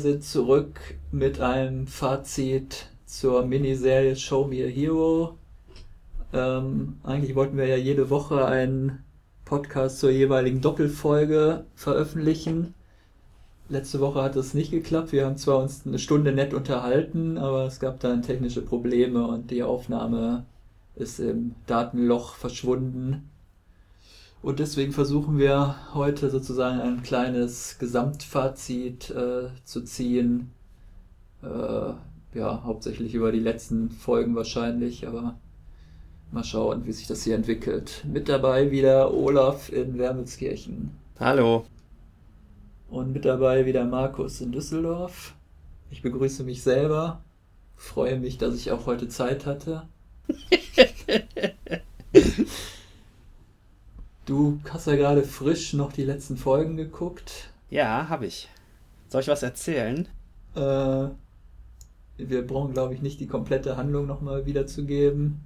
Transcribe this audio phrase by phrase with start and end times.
[0.00, 0.80] sind zurück
[1.12, 5.38] mit einem Fazit zur Miniserie Show Me a Hero.
[6.32, 9.04] Ähm, eigentlich wollten wir ja jede Woche einen
[9.44, 12.74] Podcast zur jeweiligen Doppelfolge veröffentlichen.
[13.68, 15.12] Letzte Woche hat es nicht geklappt.
[15.12, 19.50] Wir haben zwar uns eine Stunde nett unterhalten, aber es gab dann technische Probleme und
[19.52, 20.44] die Aufnahme
[20.96, 23.29] ist im Datenloch verschwunden.
[24.42, 30.50] Und deswegen versuchen wir heute sozusagen ein kleines Gesamtfazit äh, zu ziehen.
[31.42, 31.92] Äh,
[32.38, 35.38] ja, hauptsächlich über die letzten Folgen wahrscheinlich, aber
[36.32, 38.04] mal schauen, wie sich das hier entwickelt.
[38.10, 40.92] Mit dabei wieder Olaf in Wermelskirchen.
[41.18, 41.66] Hallo.
[42.88, 45.34] Und mit dabei wieder Markus in Düsseldorf.
[45.90, 47.20] Ich begrüße mich selber.
[47.76, 49.82] Freue mich, dass ich auch heute Zeit hatte.
[54.30, 57.50] Du hast ja gerade frisch noch die letzten Folgen geguckt.
[57.68, 58.48] Ja, habe ich.
[59.08, 60.06] Soll ich was erzählen?
[60.54, 61.08] Äh,
[62.16, 65.40] wir brauchen, glaube ich, nicht die komplette Handlung nochmal wiederzugeben.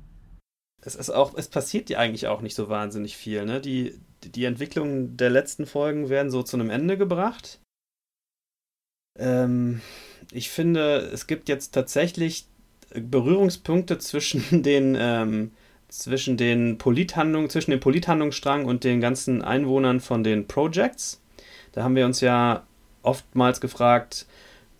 [0.83, 3.59] Es ist auch, es passiert ja eigentlich auch nicht so wahnsinnig viel, ne?
[3.63, 7.61] Die, die Entwicklungen der letzten Folgen werden so zu einem Ende gebracht.
[9.19, 9.81] Ähm,
[10.31, 12.49] ich finde, es gibt jetzt tatsächlich
[12.91, 15.53] Berührungspunkte zwischen den ähm,
[15.95, 21.21] zwischen den Polithandlungen, zwischen dem Polithandlungsstrang und den ganzen Einwohnern von den Projects.
[21.73, 22.65] Da haben wir uns ja
[23.03, 24.27] oftmals gefragt,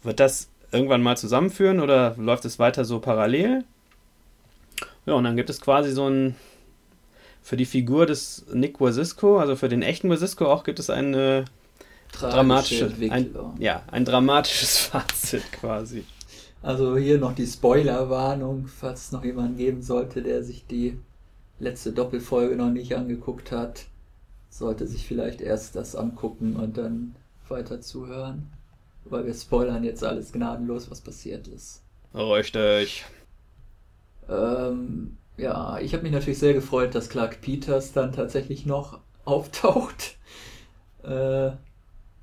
[0.03, 3.63] wird das irgendwann mal zusammenführen oder läuft es weiter so parallel?
[5.07, 6.35] Ja, und dann gibt es quasi so ein
[7.43, 11.45] für die Figur des Nick Wazisco, also für den echten Wazisco auch gibt es eine
[12.11, 16.05] dramatische, ein, ja, ein dramatisches Fazit quasi.
[16.65, 20.99] Also hier noch die Spoilerwarnung, falls es noch jemanden geben sollte, der sich die
[21.59, 23.85] letzte Doppelfolge noch nicht angeguckt hat,
[24.49, 27.17] sollte sich vielleicht erst das angucken und dann
[27.49, 28.51] weiter zuhören.
[29.05, 31.83] Weil wir spoilern jetzt alles gnadenlos, was passiert ist.
[32.15, 33.05] Richtig.
[34.31, 40.17] Ähm, ja, ich habe mich natürlich sehr gefreut, dass Clark Peters dann tatsächlich noch auftaucht.
[41.03, 41.51] Äh,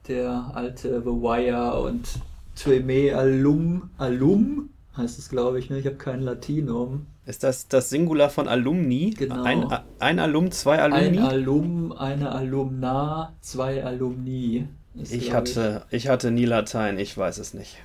[0.07, 2.07] der alte The Wire und
[2.55, 5.69] Treme Alum, Alum heißt es, glaube ich.
[5.69, 5.79] Ne?
[5.79, 7.07] Ich habe kein Latinum.
[7.25, 9.11] Ist das das Singular von Alumni?
[9.11, 9.43] Genau.
[9.43, 9.65] Ein,
[9.99, 11.19] ein Alum, zwei Alumni?
[11.19, 14.67] Ein Alum, eine Alumna, zwei Alumni.
[14.95, 16.05] Ist, ich, hatte, ich.
[16.05, 17.77] ich hatte nie Latein, ich weiß es nicht.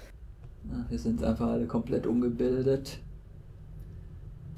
[0.89, 2.99] wir sind einfach alle komplett ungebildet.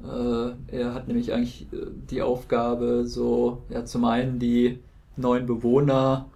[0.06, 4.78] äh, er hat nämlich eigentlich äh, die Aufgabe, so ja, zum einen die
[5.16, 6.26] neuen Bewohner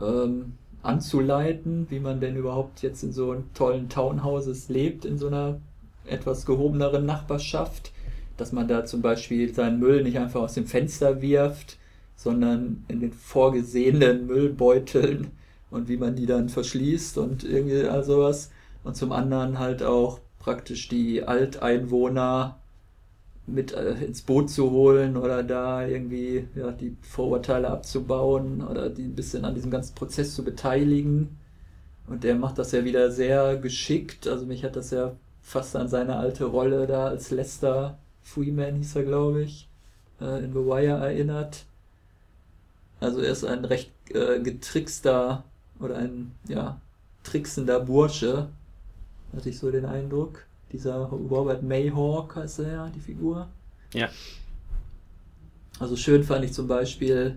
[0.00, 5.60] ähm, anzuleiten, wie man denn überhaupt jetzt in so tollen Townhouses lebt, in so einer
[6.06, 7.92] etwas gehobeneren Nachbarschaft,
[8.36, 11.78] dass man da zum Beispiel seinen Müll nicht einfach aus dem Fenster wirft,
[12.16, 15.30] sondern in den vorgesehenen Müllbeuteln
[15.74, 18.50] und wie man die dann verschließt und irgendwie all sowas.
[18.84, 22.60] Und zum anderen halt auch praktisch die Alteinwohner
[23.46, 29.04] mit äh, ins Boot zu holen oder da irgendwie ja, die Vorurteile abzubauen oder die
[29.04, 31.38] ein bisschen an diesem ganzen Prozess zu beteiligen.
[32.06, 34.28] Und der macht das ja wieder sehr geschickt.
[34.28, 38.96] Also mich hat das ja fast an seine alte Rolle da als Lester Freeman hieß
[38.96, 39.68] er, glaube ich,
[40.20, 41.64] äh, in The Wire erinnert.
[43.00, 45.44] Also er ist ein recht äh, getrickster
[45.84, 46.80] oder ein, ja,
[47.22, 48.48] tricksender Bursche,
[49.34, 50.44] hatte ich so den Eindruck.
[50.72, 53.48] Dieser Robert Mayhawk heißt er ja, die Figur.
[53.92, 54.08] Ja.
[55.78, 57.36] Also schön fand ich zum Beispiel,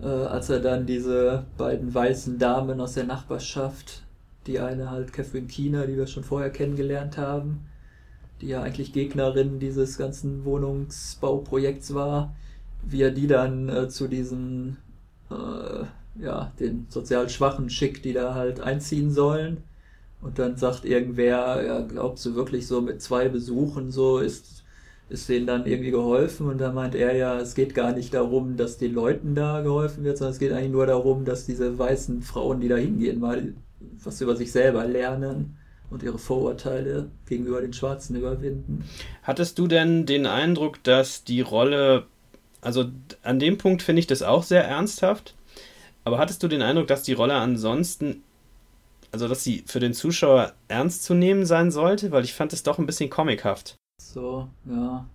[0.00, 4.02] äh, als er dann diese beiden weißen Damen aus der Nachbarschaft,
[4.46, 7.66] die eine halt Catherine Keener, die wir schon vorher kennengelernt haben,
[8.40, 12.34] die ja eigentlich Gegnerin dieses ganzen Wohnungsbauprojekts war,
[12.82, 14.78] wie er die dann äh, zu diesen
[15.30, 15.84] äh,
[16.20, 19.58] ja, den sozial Schwachen schickt, die da halt einziehen sollen.
[20.20, 24.64] Und dann sagt irgendwer, ja, glaubst du wirklich so mit zwei Besuchen so ist,
[25.08, 26.48] ist denen dann irgendwie geholfen?
[26.48, 30.04] Und dann meint er ja, es geht gar nicht darum, dass den Leuten da geholfen
[30.04, 33.54] wird, sondern es geht eigentlich nur darum, dass diese weißen Frauen, die da hingehen, mal
[34.02, 35.56] was über sich selber lernen
[35.90, 38.84] und ihre Vorurteile gegenüber den Schwarzen überwinden.
[39.22, 42.04] Hattest du denn den Eindruck, dass die Rolle,
[42.60, 42.86] also
[43.22, 45.34] an dem Punkt finde ich das auch sehr ernsthaft,
[46.08, 48.22] aber hattest du den Eindruck, dass die Rolle ansonsten,
[49.12, 52.10] also dass sie für den Zuschauer ernst zu nehmen sein sollte?
[52.10, 53.76] Weil ich fand es doch ein bisschen comichaft.
[54.00, 55.06] So, ja.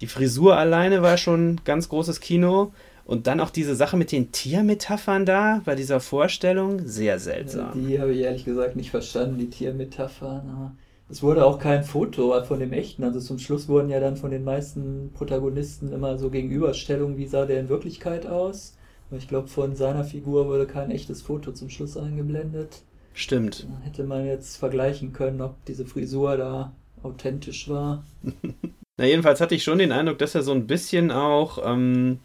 [0.00, 2.72] Die Frisur alleine war schon ganz großes Kino
[3.06, 7.86] Und dann auch diese Sache mit den Tiermetaphern da bei dieser Vorstellung, sehr seltsam.
[7.86, 10.76] Die habe ich ehrlich gesagt nicht verstanden, die Tiermetaphern.
[11.10, 13.04] Es wurde auch kein Foto von dem echten.
[13.04, 17.44] Also zum Schluss wurden ja dann von den meisten Protagonisten immer so Gegenüberstellungen, wie sah
[17.44, 18.76] der in Wirklichkeit aus.
[19.10, 22.82] Ich glaube, von seiner Figur wurde kein echtes Foto zum Schluss eingeblendet.
[23.12, 23.66] Stimmt.
[23.68, 26.72] Da hätte man jetzt vergleichen können, ob diese Frisur da
[27.02, 28.04] authentisch war.
[28.96, 32.18] Na, jedenfalls hatte ich schon den Eindruck, dass er so ein bisschen auch, ähm,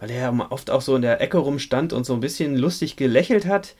[0.00, 2.96] weil er ja oft auch so in der Ecke rumstand und so ein bisschen lustig
[2.96, 3.74] gelächelt hat,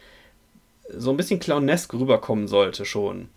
[0.97, 3.29] so ein bisschen clownesk rüberkommen sollte schon.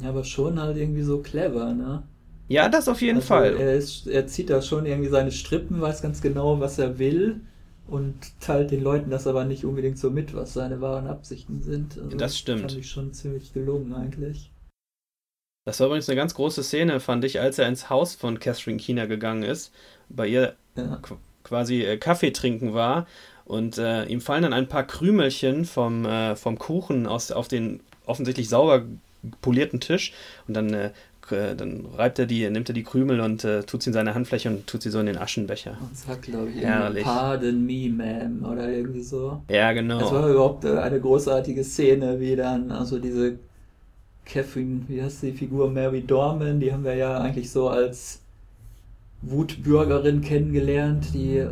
[0.00, 2.02] Ja, aber schon halt irgendwie so clever, ne?
[2.48, 3.56] Ja, das auf jeden also Fall.
[3.56, 7.40] Er, ist, er zieht da schon irgendwie seine Strippen, weiß ganz genau, was er will
[7.88, 11.98] und teilt den Leuten das aber nicht unbedingt so mit, was seine wahren Absichten sind.
[11.98, 12.62] Also das stimmt.
[12.62, 14.50] Fand ich schon ziemlich gelungen eigentlich.
[15.64, 18.78] Das war übrigens eine ganz große Szene, fand ich, als er ins Haus von Catherine
[18.78, 19.72] Keener gegangen ist,
[20.08, 21.00] bei ihr ja.
[21.42, 23.06] quasi äh, Kaffee trinken war
[23.44, 27.80] und äh, ihm fallen dann ein paar Krümelchen vom, äh, vom Kuchen aus, auf den
[28.06, 28.84] offensichtlich sauber
[29.40, 30.12] polierten Tisch
[30.46, 30.90] und dann, äh,
[31.30, 34.48] dann reibt er die, nimmt er die Krümel und äh, tut sie in seine Handfläche
[34.48, 35.76] und tut sie so in den Aschenbecher.
[35.80, 37.04] Und sagt, glaube ich, Herrlich.
[37.04, 39.42] Pardon me, ma'am, oder irgendwie so.
[39.50, 39.98] Ja, genau.
[39.98, 43.38] Das war überhaupt äh, eine großartige Szene, wie dann, also diese
[44.24, 48.20] Catherine, wie heißt die Figur, Mary Dorman, die haben wir ja eigentlich so als
[49.22, 51.46] Wutbürgerin kennengelernt, die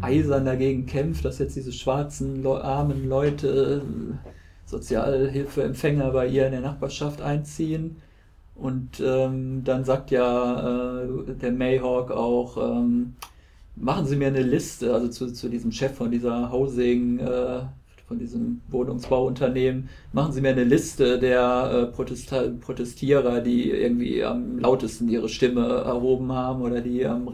[0.00, 3.82] eisern dagegen kämpft, dass jetzt diese schwarzen, armen Leute
[4.66, 7.96] Sozialhilfeempfänger bei ihr in der Nachbarschaft einziehen.
[8.58, 13.14] Und ähm, dann sagt ja äh, der Mayhawk auch, ähm,
[13.76, 17.60] machen Sie mir eine Liste, also zu, zu diesem Chef von dieser Housing, äh,
[18.08, 25.08] von diesem Wohnungsbauunternehmen, machen Sie mir eine Liste der äh, Protestierer, die irgendwie am lautesten
[25.08, 27.28] ihre Stimme erhoben haben oder die am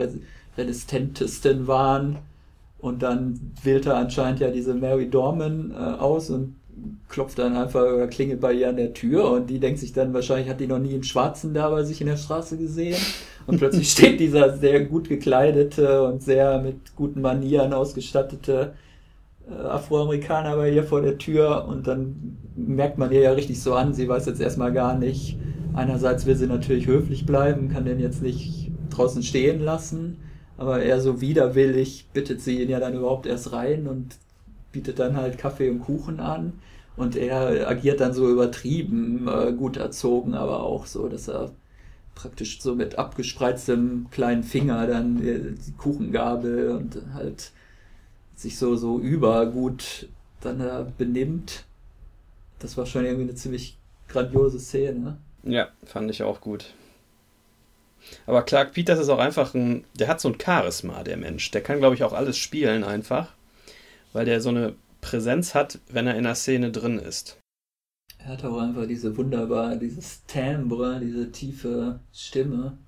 [0.58, 2.18] resistentesten waren.
[2.78, 6.56] Und dann wählt er anscheinend ja diese Mary Dorman äh, aus und
[7.08, 10.14] klopft dann einfach oder klingelt bei ihr an der Tür und die denkt sich dann
[10.14, 12.98] wahrscheinlich, hat die noch nie einen Schwarzen da bei sich in der Straße gesehen.
[13.46, 18.74] Und plötzlich steht dieser sehr gut gekleidete und sehr mit guten Manieren ausgestattete
[19.48, 23.74] äh, Afroamerikaner bei ihr vor der Tür und dann merkt man ihr ja richtig so
[23.74, 25.36] an, sie weiß jetzt erstmal gar nicht.
[25.74, 30.18] Einerseits will sie natürlich höflich bleiben, kann den jetzt nicht draußen stehen lassen,
[30.56, 34.16] aber eher so widerwillig bittet sie ihn ja dann überhaupt erst rein und
[34.72, 36.54] bietet dann halt Kaffee und Kuchen an.
[36.96, 41.50] Und er agiert dann so übertrieben, äh, gut erzogen, aber auch so, dass er
[42.14, 47.50] praktisch so mit abgespreiztem kleinen Finger dann die Kuchengabel und halt
[48.36, 50.08] sich so, so übergut
[50.40, 51.64] dann da benimmt.
[52.60, 53.76] Das war schon irgendwie eine ziemlich
[54.06, 55.16] grandiose Szene.
[55.42, 56.74] Ja, fand ich auch gut.
[58.26, 61.50] Aber Clark Peters ist auch einfach ein, der hat so ein Charisma, der Mensch.
[61.50, 63.32] Der kann, glaube ich, auch alles spielen einfach
[64.14, 67.38] weil der so eine Präsenz hat, wenn er in der Szene drin ist.
[68.18, 72.78] Er hat auch einfach diese wunderbar, dieses Timbre, diese tiefe Stimme.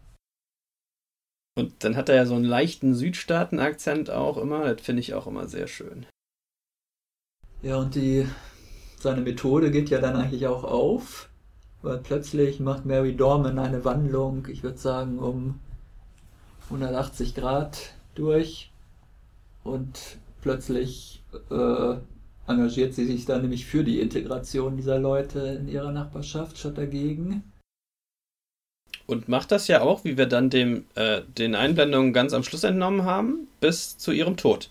[1.58, 5.26] Und dann hat er ja so einen leichten Südstaaten-Akzent auch immer, das finde ich auch
[5.26, 6.06] immer sehr schön.
[7.62, 8.26] Ja, und die,
[8.98, 11.28] seine Methode geht ja dann eigentlich auch auf,
[11.82, 15.60] weil plötzlich macht Mary Dorman eine Wandlung, ich würde sagen, um
[16.64, 18.70] 180 Grad durch
[19.64, 21.15] und plötzlich
[21.50, 21.96] äh,
[22.50, 27.42] engagiert sie sich dann nämlich für die Integration dieser Leute in ihrer Nachbarschaft statt dagegen.
[29.06, 32.64] Und macht das ja auch, wie wir dann dem, äh, den Einblendungen ganz am Schluss
[32.64, 34.70] entnommen haben, bis zu ihrem Tod.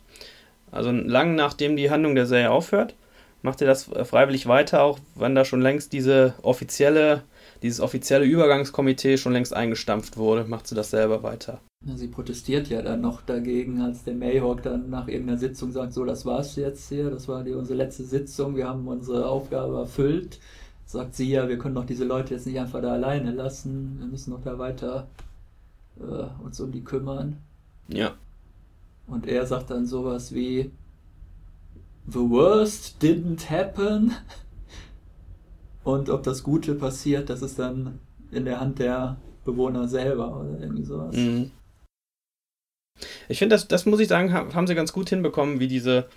[0.72, 2.96] Also lang nachdem die Handlung der Serie aufhört,
[3.42, 7.24] macht er das äh, freiwillig weiter, auch wenn da schon längst diese offizielle,
[7.66, 11.60] dieses offizielle Übergangskomitee schon längst eingestampft wurde, macht sie das selber weiter.
[11.96, 16.06] Sie protestiert ja dann noch dagegen, als der Mayhawk dann nach irgendeiner Sitzung sagt, so,
[16.06, 20.40] das war's jetzt hier, das war die, unsere letzte Sitzung, wir haben unsere Aufgabe erfüllt.
[20.86, 24.06] Sagt sie ja, wir können doch diese Leute jetzt nicht einfach da alleine lassen, wir
[24.06, 25.08] müssen noch da weiter
[26.00, 27.38] äh, uns um die kümmern.
[27.88, 28.14] Ja.
[29.08, 30.72] Und er sagt dann sowas wie,
[32.08, 34.14] The worst didn't happen.
[35.86, 38.00] Und ob das Gute passiert, das ist dann
[38.32, 41.16] in der Hand der Bewohner selber oder irgendwie sowas.
[41.16, 41.52] Mhm.
[43.30, 46.08] Ich finde, das, das muss ich sagen, haben sie ganz gut hinbekommen, wie diese,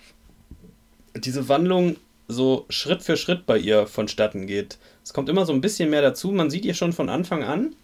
[1.14, 1.96] diese Wandlung
[2.28, 4.78] so Schritt für Schritt bei ihr vonstatten geht.
[5.04, 6.32] Es kommt immer so ein bisschen mehr dazu.
[6.32, 7.74] Man sieht ihr schon von Anfang an,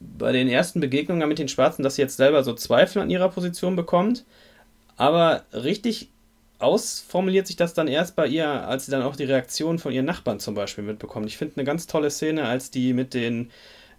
[0.00, 3.30] bei den ersten Begegnungen mit den Schwarzen, dass sie jetzt selber so Zweifel an ihrer
[3.30, 4.26] Position bekommt.
[4.96, 6.10] Aber richtig
[6.60, 10.06] ausformuliert sich das dann erst bei ihr, als sie dann auch die Reaktion von ihren
[10.06, 11.26] Nachbarn zum Beispiel mitbekommt.
[11.26, 13.50] Ich finde eine ganz tolle Szene, als die mit den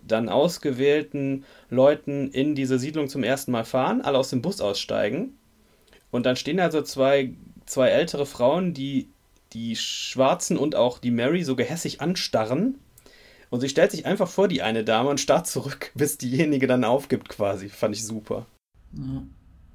[0.02, 5.38] dann ausgewählten Leuten in diese Siedlung zum ersten Mal fahren, alle aus dem Bus aussteigen
[6.12, 7.34] Und dann stehen da so zwei,
[7.66, 9.10] zwei ältere Frauen, die
[9.54, 12.80] die Schwarzen und auch die Mary so gehässig anstarren.
[13.50, 16.84] Und sie stellt sich einfach vor die eine Dame und starrt zurück, bis diejenige dann
[16.86, 17.70] aufgibt quasi.
[17.70, 18.48] Fand ich super.
[18.94, 19.24] Ja.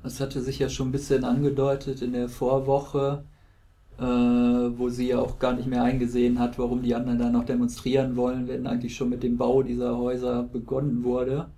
[0.06, 3.24] Das hatte sich ja schon ein bisschen angedeutet in der Vorwoche,
[3.98, 7.44] äh, wo sie ja auch gar nicht mehr eingesehen hat, warum die anderen da noch
[7.44, 11.48] demonstrieren wollen, wenn eigentlich schon mit dem Bau dieser Häuser begonnen wurde.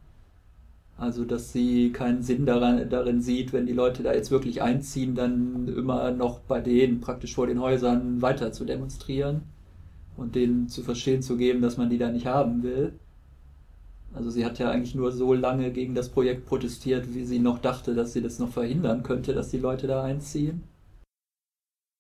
[0.97, 5.15] Also, dass sie keinen Sinn daran, darin sieht, wenn die Leute da jetzt wirklich einziehen,
[5.15, 9.43] dann immer noch bei denen praktisch vor den Häusern weiter zu demonstrieren
[10.17, 12.95] und denen zu verstehen zu geben, dass man die da nicht haben will.
[14.15, 17.59] Also sie hat ja eigentlich nur so lange gegen das Projekt protestiert, wie sie noch
[17.59, 20.65] dachte, dass sie das noch verhindern könnte, dass die Leute da einziehen.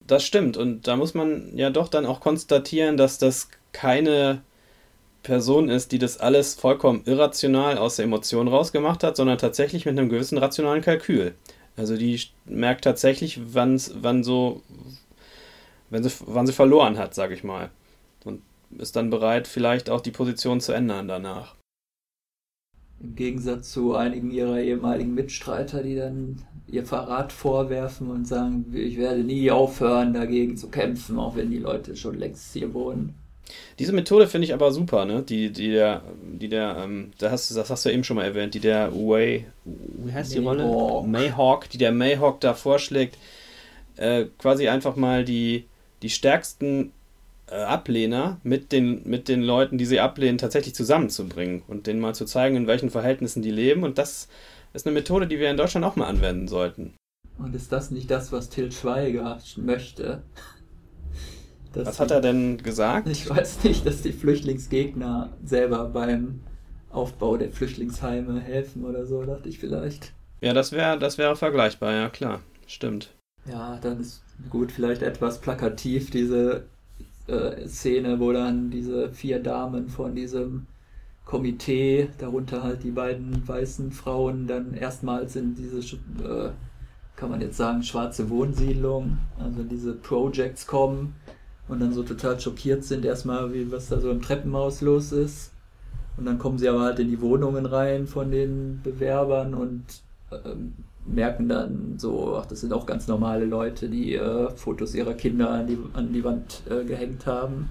[0.07, 0.57] Das stimmt.
[0.57, 4.43] Und da muss man ja doch dann auch konstatieren, dass das keine
[5.23, 9.99] Person ist, die das alles vollkommen irrational aus der Emotion rausgemacht hat, sondern tatsächlich mit
[9.99, 11.35] einem gewissen rationalen Kalkül.
[11.77, 13.79] Also die merkt tatsächlich, wann
[14.25, 14.62] so,
[15.91, 17.71] wenn sie, wann sie verloren hat, sage ich mal.
[18.25, 18.43] Und
[18.79, 21.58] ist dann bereit, vielleicht auch die Position zu ändern danach.
[23.00, 28.99] Im Gegensatz zu einigen ihrer ehemaligen Mitstreiter, die dann ihr Verrat vorwerfen und sagen, ich
[28.99, 33.14] werde nie aufhören, dagegen zu kämpfen, auch wenn die Leute schon längst hier wohnen.
[33.78, 35.23] Diese Methode finde ich aber super, ne?
[35.23, 38.55] Die, die der, die der, ähm, da hast, das hast du eben schon mal erwähnt,
[38.55, 41.07] die der Way, wie heißt die Rolle?
[41.07, 43.17] Mayhawk, die der Mayhawk da vorschlägt,
[43.97, 45.64] äh, quasi einfach mal die,
[46.02, 46.93] die stärksten
[47.50, 52.25] Ablehner mit den, mit den Leuten, die sie ablehnen, tatsächlich zusammenzubringen und denen mal zu
[52.25, 53.83] zeigen, in welchen Verhältnissen die leben.
[53.83, 54.28] Und das
[54.75, 56.95] ist eine Methode, die wir in Deutschland auch mal anwenden sollten.
[57.38, 60.23] Und ist das nicht das, was Til Schweiger möchte?
[61.75, 63.09] was hat er denn gesagt?
[63.09, 66.40] Ich weiß nicht, dass die Flüchtlingsgegner selber beim
[66.90, 70.12] Aufbau der Flüchtlingsheime helfen oder so, dachte ich vielleicht.
[70.40, 72.40] Ja, das wäre das wäre vergleichbar, ja klar.
[72.67, 73.14] Stimmt.
[73.47, 76.64] Ja, dann ist gut, vielleicht etwas plakativ diese
[77.67, 80.67] Szene, wo dann diese vier Damen von diesem
[81.25, 86.51] Komitee, darunter halt die beiden weißen Frauen, dann erstmals in diese, äh,
[87.17, 91.15] kann man jetzt sagen, schwarze Wohnsiedlung, also diese Projects kommen
[91.69, 95.53] und dann so total schockiert sind erstmal, wie was da so im Treppenhaus los ist.
[96.17, 99.85] Und dann kommen sie aber halt in die Wohnungen rein von den Bewerbern und
[100.33, 100.73] ähm,
[101.12, 105.50] merken dann so, ach, das sind auch ganz normale Leute, die äh, Fotos ihrer Kinder
[105.50, 107.71] an die, an die Wand äh, gehängt haben.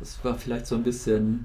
[0.00, 1.44] Das war vielleicht so ein bisschen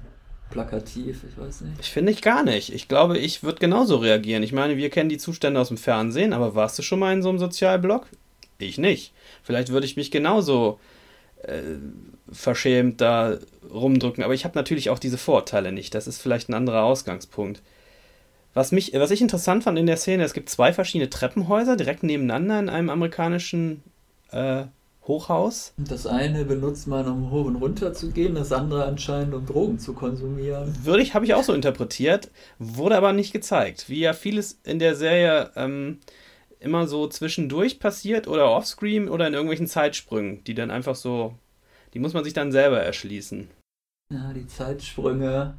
[0.50, 1.80] plakativ, ich weiß nicht.
[1.80, 2.72] Ich finde ich gar nicht.
[2.72, 4.42] Ich glaube, ich würde genauso reagieren.
[4.42, 7.22] Ich meine, wir kennen die Zustände aus dem Fernsehen, aber warst du schon mal in
[7.22, 8.06] so einem Sozialblog?
[8.58, 9.12] Ich nicht.
[9.42, 10.80] Vielleicht würde ich mich genauso
[11.42, 11.62] äh,
[12.32, 13.38] verschämt da
[13.70, 15.94] rumdrücken, aber ich habe natürlich auch diese Vorurteile nicht.
[15.94, 17.62] Das ist vielleicht ein anderer Ausgangspunkt.
[18.54, 22.02] Was, mich, was ich interessant fand in der Szene, es gibt zwei verschiedene Treppenhäuser direkt
[22.02, 23.82] nebeneinander in einem amerikanischen
[24.30, 24.64] äh,
[25.08, 25.72] Hochhaus.
[25.78, 29.78] Das eine benutzt man, um hoch und runter zu gehen, das andere anscheinend, um Drogen
[29.78, 30.74] zu konsumieren.
[30.84, 33.88] Würde ich, habe ich auch so interpretiert, wurde aber nicht gezeigt.
[33.88, 35.98] Wie ja vieles in der Serie ähm,
[36.60, 41.34] immer so zwischendurch passiert oder offscreen oder in irgendwelchen Zeitsprüngen, die dann einfach so,
[41.94, 43.48] die muss man sich dann selber erschließen.
[44.12, 45.54] Ja, die Zeitsprünge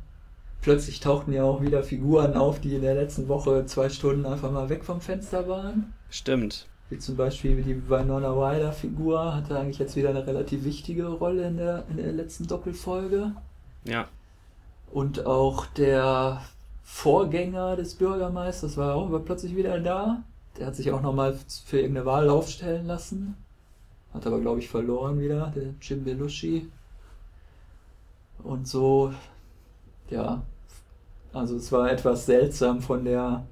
[0.62, 4.52] plötzlich tauchten ja auch wieder Figuren auf, die in der letzten Woche zwei Stunden einfach
[4.52, 5.94] mal weg vom Fenster waren.
[6.10, 6.68] Stimmt.
[6.90, 11.48] Wie zum Beispiel die Winona Ryder Figur hatte eigentlich jetzt wieder eine relativ wichtige Rolle
[11.48, 13.32] in der, in der letzten Doppelfolge.
[13.86, 14.08] Ja.
[14.92, 16.42] Und auch der
[16.84, 20.24] Vorgänger des Bürgermeisters war auch plötzlich wieder da.
[20.58, 23.38] Der hat sich auch nochmal für irgendeine Wahl aufstellen lassen.
[24.12, 26.68] Hat aber, glaube ich, verloren wieder, der Jim Belushi.
[28.44, 29.14] Und so
[30.10, 30.42] ja,
[31.34, 33.46] also es war etwas seltsam von der,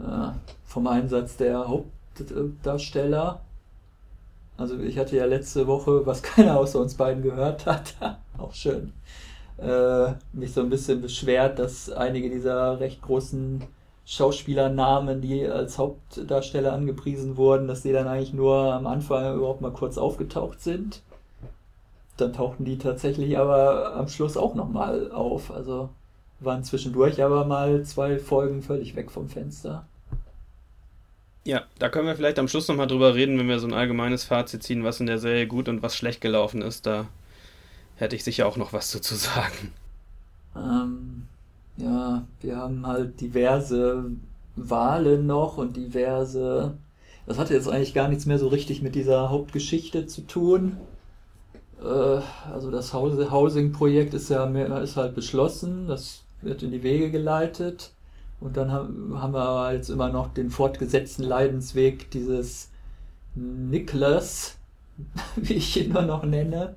[0.00, 0.28] äh,
[0.64, 3.40] vom Einsatz der Hauptdarsteller.
[4.56, 7.94] Also ich hatte ja letzte Woche, was keiner außer uns beiden gehört hat,
[8.38, 8.92] auch schön,
[9.58, 13.62] äh, mich so ein bisschen beschwert, dass einige dieser recht großen
[14.04, 19.72] Schauspielernamen, die als Hauptdarsteller angepriesen wurden, dass die dann eigentlich nur am Anfang überhaupt mal
[19.72, 21.02] kurz aufgetaucht sind
[22.22, 25.50] dann tauchten die tatsächlich aber am Schluss auch nochmal auf.
[25.50, 25.90] Also
[26.40, 29.86] waren zwischendurch aber mal zwei Folgen völlig weg vom Fenster.
[31.44, 34.24] Ja, da können wir vielleicht am Schluss nochmal drüber reden, wenn wir so ein allgemeines
[34.24, 36.86] Fazit ziehen, was in der Serie gut und was schlecht gelaufen ist.
[36.86, 37.06] Da
[37.96, 39.72] hätte ich sicher auch noch was zu sagen.
[40.54, 41.26] Ähm,
[41.76, 44.04] ja, wir haben halt diverse
[44.54, 46.74] Wahlen noch und diverse.
[47.26, 50.76] Das hatte jetzt eigentlich gar nichts mehr so richtig mit dieser Hauptgeschichte zu tun.
[51.82, 52.20] Äh,
[52.52, 57.90] also das Housing-Projekt ist ja mehr, ist halt beschlossen, das wird in die Wege geleitet.
[58.40, 62.70] Und dann haben, wir jetzt immer noch den fortgesetzten Leidensweg dieses
[63.34, 64.56] Niklas,
[65.36, 66.74] wie ich ihn nur noch nenne,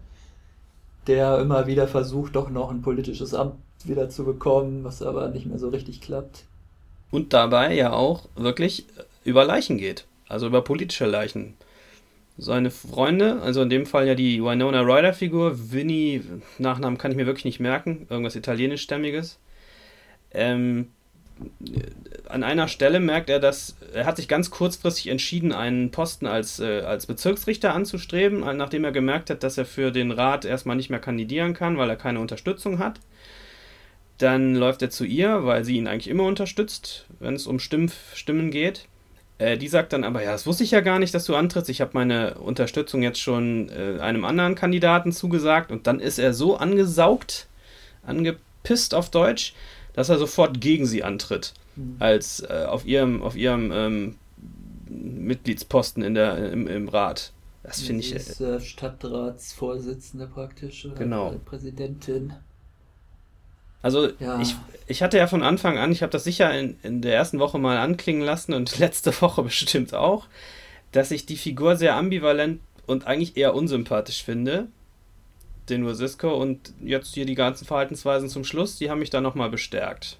[1.07, 5.47] der immer wieder versucht, doch noch ein politisches Amt wieder zu bekommen, was aber nicht
[5.47, 6.43] mehr so richtig klappt.
[7.11, 8.85] Und dabei ja auch wirklich
[9.23, 11.55] über Leichen geht, also über politische Leichen.
[12.37, 16.21] Seine Freunde, also in dem Fall ja die Winona Ryder-Figur, Winnie,
[16.57, 19.39] Nachnamen kann ich mir wirklich nicht merken, irgendwas italienischstämmiges.
[20.31, 20.89] Ähm,
[22.27, 26.59] an einer Stelle merkt er, dass er hat sich ganz kurzfristig entschieden, einen Posten als,
[26.59, 30.89] äh, als Bezirksrichter anzustreben, nachdem er gemerkt hat, dass er für den Rat erstmal nicht
[30.89, 32.99] mehr kandidieren kann, weil er keine Unterstützung hat.
[34.17, 37.89] Dann läuft er zu ihr, weil sie ihn eigentlich immer unterstützt, wenn es um Stimm
[38.13, 38.87] Stimmen geht.
[39.37, 41.69] Äh, die sagt dann aber, ja, das wusste ich ja gar nicht, dass du antrittst.
[41.69, 45.71] Ich habe meine Unterstützung jetzt schon äh, einem anderen Kandidaten zugesagt.
[45.71, 47.47] Und dann ist er so angesaugt,
[48.05, 49.53] angepisst auf Deutsch,
[49.93, 51.53] dass er sofort gegen sie antritt.
[51.75, 51.97] Mhm.
[51.99, 54.15] Als äh, auf ihrem, auf ihrem ähm,
[54.87, 57.33] Mitgliedsposten in der, im, im Rat.
[57.63, 58.13] Das finde ich.
[58.13, 60.87] Ist, äh, Stadtratsvorsitzende praktisch.
[60.97, 61.35] Genau.
[61.45, 62.33] Präsidentin.
[63.85, 64.41] Also ja.
[64.41, 64.55] ich,
[64.87, 67.59] ich hatte ja von Anfang an, ich habe das sicher in, in der ersten Woche
[67.59, 70.25] mal anklingen lassen und letzte Woche bestimmt auch,
[70.91, 74.65] dass ich die Figur sehr ambivalent und eigentlich eher unsympathisch finde,
[75.69, 76.33] den Rosisco.
[76.33, 80.17] Und jetzt hier die ganzen Verhaltensweisen zum Schluss, die haben mich da nochmal bestärkt.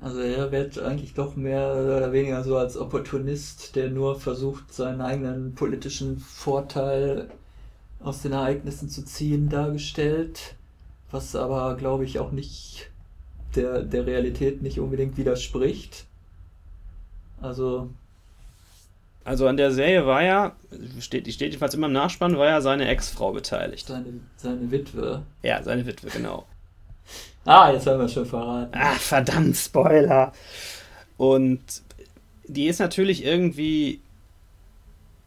[0.00, 5.02] Also er wird eigentlich doch mehr oder weniger so als Opportunist, der nur versucht, seinen
[5.02, 7.28] eigenen politischen Vorteil
[8.00, 10.54] aus den Ereignissen zu ziehen, dargestellt
[11.10, 12.90] was aber, glaube ich, auch nicht
[13.54, 16.04] der, der Realität nicht unbedingt widerspricht.
[17.40, 17.90] Also.
[19.24, 20.56] Also an der Serie war ja,
[21.00, 23.86] steht, die steht jedenfalls immer im Nachspann, war ja seine Ex-Frau beteiligt.
[23.86, 25.22] Seine, seine Witwe.
[25.42, 26.46] Ja, seine Witwe, genau.
[27.44, 28.72] ah, jetzt haben wir schon verraten.
[28.74, 30.32] Ah, verdammt, Spoiler.
[31.18, 31.60] Und
[32.46, 34.00] die ist natürlich irgendwie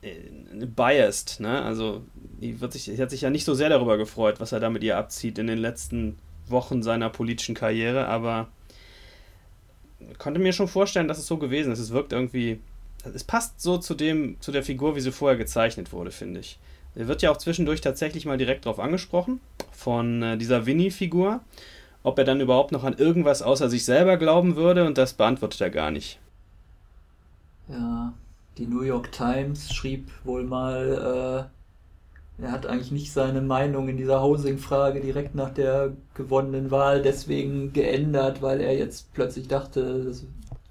[0.01, 1.61] äh, biased, ne?
[1.61, 2.01] Also
[2.41, 4.83] wird sich, die hat sich ja nicht so sehr darüber gefreut, was er da mit
[4.83, 8.47] ihr abzieht in den letzten Wochen seiner politischen Karriere, aber
[10.17, 11.79] konnte mir schon vorstellen, dass es so gewesen ist.
[11.79, 12.59] Es wirkt irgendwie,
[13.03, 16.59] es passt so zu dem, zu der Figur, wie sie vorher gezeichnet wurde, finde ich.
[16.95, 19.39] Er wird ja auch zwischendurch tatsächlich mal direkt darauf angesprochen,
[19.71, 21.39] von äh, dieser Winnie-Figur,
[22.03, 25.61] ob er dann überhaupt noch an irgendwas außer sich selber glauben würde, und das beantwortet
[25.61, 26.19] er gar nicht.
[27.69, 28.13] Ja,
[28.57, 31.60] die New York Times schrieb wohl mal, äh,
[32.41, 37.71] er hat eigentlich nicht seine Meinung in dieser Housing-Frage direkt nach der gewonnenen Wahl deswegen
[37.71, 40.25] geändert, weil er jetzt plötzlich dachte, das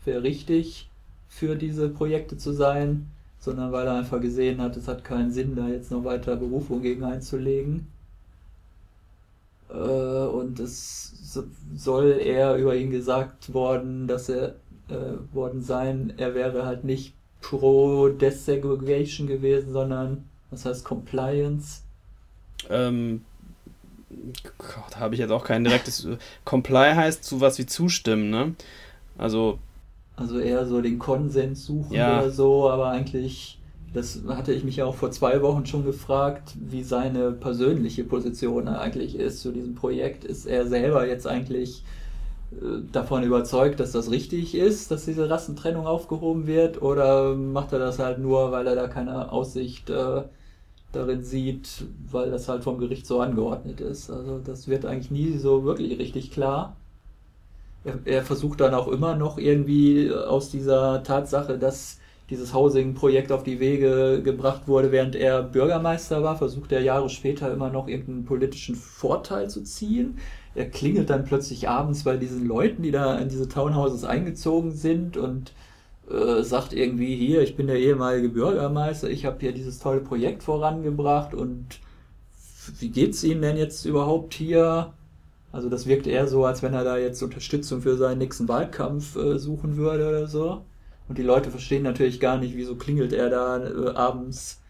[0.05, 0.91] wäre richtig
[1.29, 3.07] für diese Projekte zu sein,
[3.39, 6.83] sondern weil er einfach gesehen hat, es hat keinen Sinn, da jetzt noch weiter Berufung
[6.83, 7.87] gegen einzulegen.
[9.71, 11.13] Äh, und es
[11.77, 14.57] soll er über ihn gesagt worden, dass er
[14.89, 21.83] äh, worden sein, er wäre halt nicht pro Desegregation gewesen, sondern was heißt Compliance?
[22.69, 23.23] Ähm,
[24.59, 26.07] Gott, habe ich jetzt auch kein direktes.
[26.45, 28.55] Comply heißt zu was wie zustimmen, ne?
[29.17, 29.59] Also.
[30.17, 32.21] Also eher so den Konsens suchen ja.
[32.21, 33.59] oder so, aber eigentlich,
[33.95, 38.69] das hatte ich mich ja auch vor zwei Wochen schon gefragt, wie seine persönliche Position
[38.69, 40.25] eigentlich ist zu diesem Projekt.
[40.25, 41.85] Ist er selber jetzt eigentlich
[42.53, 47.79] äh, davon überzeugt, dass das richtig ist, dass diese Rassentrennung aufgehoben wird, oder macht er
[47.79, 50.23] das halt nur, weil er da keine Aussicht äh,
[50.93, 54.11] darin sieht, weil das halt vom Gericht so angeordnet ist.
[54.11, 56.77] Also das wird eigentlich nie so wirklich richtig klar.
[57.85, 61.99] Er, er versucht dann auch immer noch irgendwie aus dieser Tatsache, dass
[62.29, 67.53] dieses Housing-Projekt auf die Wege gebracht wurde, während er Bürgermeister war, versucht er Jahre später
[67.53, 70.19] immer noch irgendeinen politischen Vorteil zu ziehen
[70.55, 75.17] er klingelt dann plötzlich abends bei diesen Leuten, die da in diese Townhouses eingezogen sind
[75.17, 75.53] und
[76.11, 80.43] äh, sagt irgendwie hier, ich bin der ehemalige Bürgermeister, ich habe hier dieses tolle Projekt
[80.43, 81.81] vorangebracht und
[82.79, 84.93] wie geht's Ihnen denn jetzt überhaupt hier?
[85.53, 89.17] Also das wirkt eher so, als wenn er da jetzt Unterstützung für seinen nächsten Wahlkampf
[89.17, 90.65] äh, suchen würde oder so.
[91.09, 94.61] Und die Leute verstehen natürlich gar nicht, wieso klingelt er da äh, abends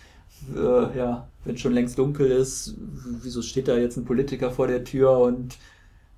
[0.56, 2.74] äh, ja, wenn schon längst dunkel ist,
[3.22, 5.56] wieso steht da jetzt ein Politiker vor der Tür und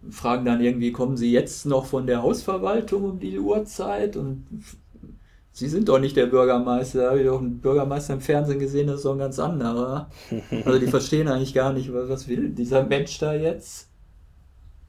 [0.09, 4.17] fragen dann irgendwie, kommen Sie jetzt noch von der Hausverwaltung um die Uhrzeit?
[4.17, 4.47] Und
[5.53, 7.03] Sie sind doch nicht der Bürgermeister.
[7.03, 10.11] Da habe ich doch einen Bürgermeister im Fernsehen gesehen, das ist doch ein ganz anderer.
[10.65, 13.89] Also die verstehen eigentlich gar nicht, was will dieser Mensch da jetzt.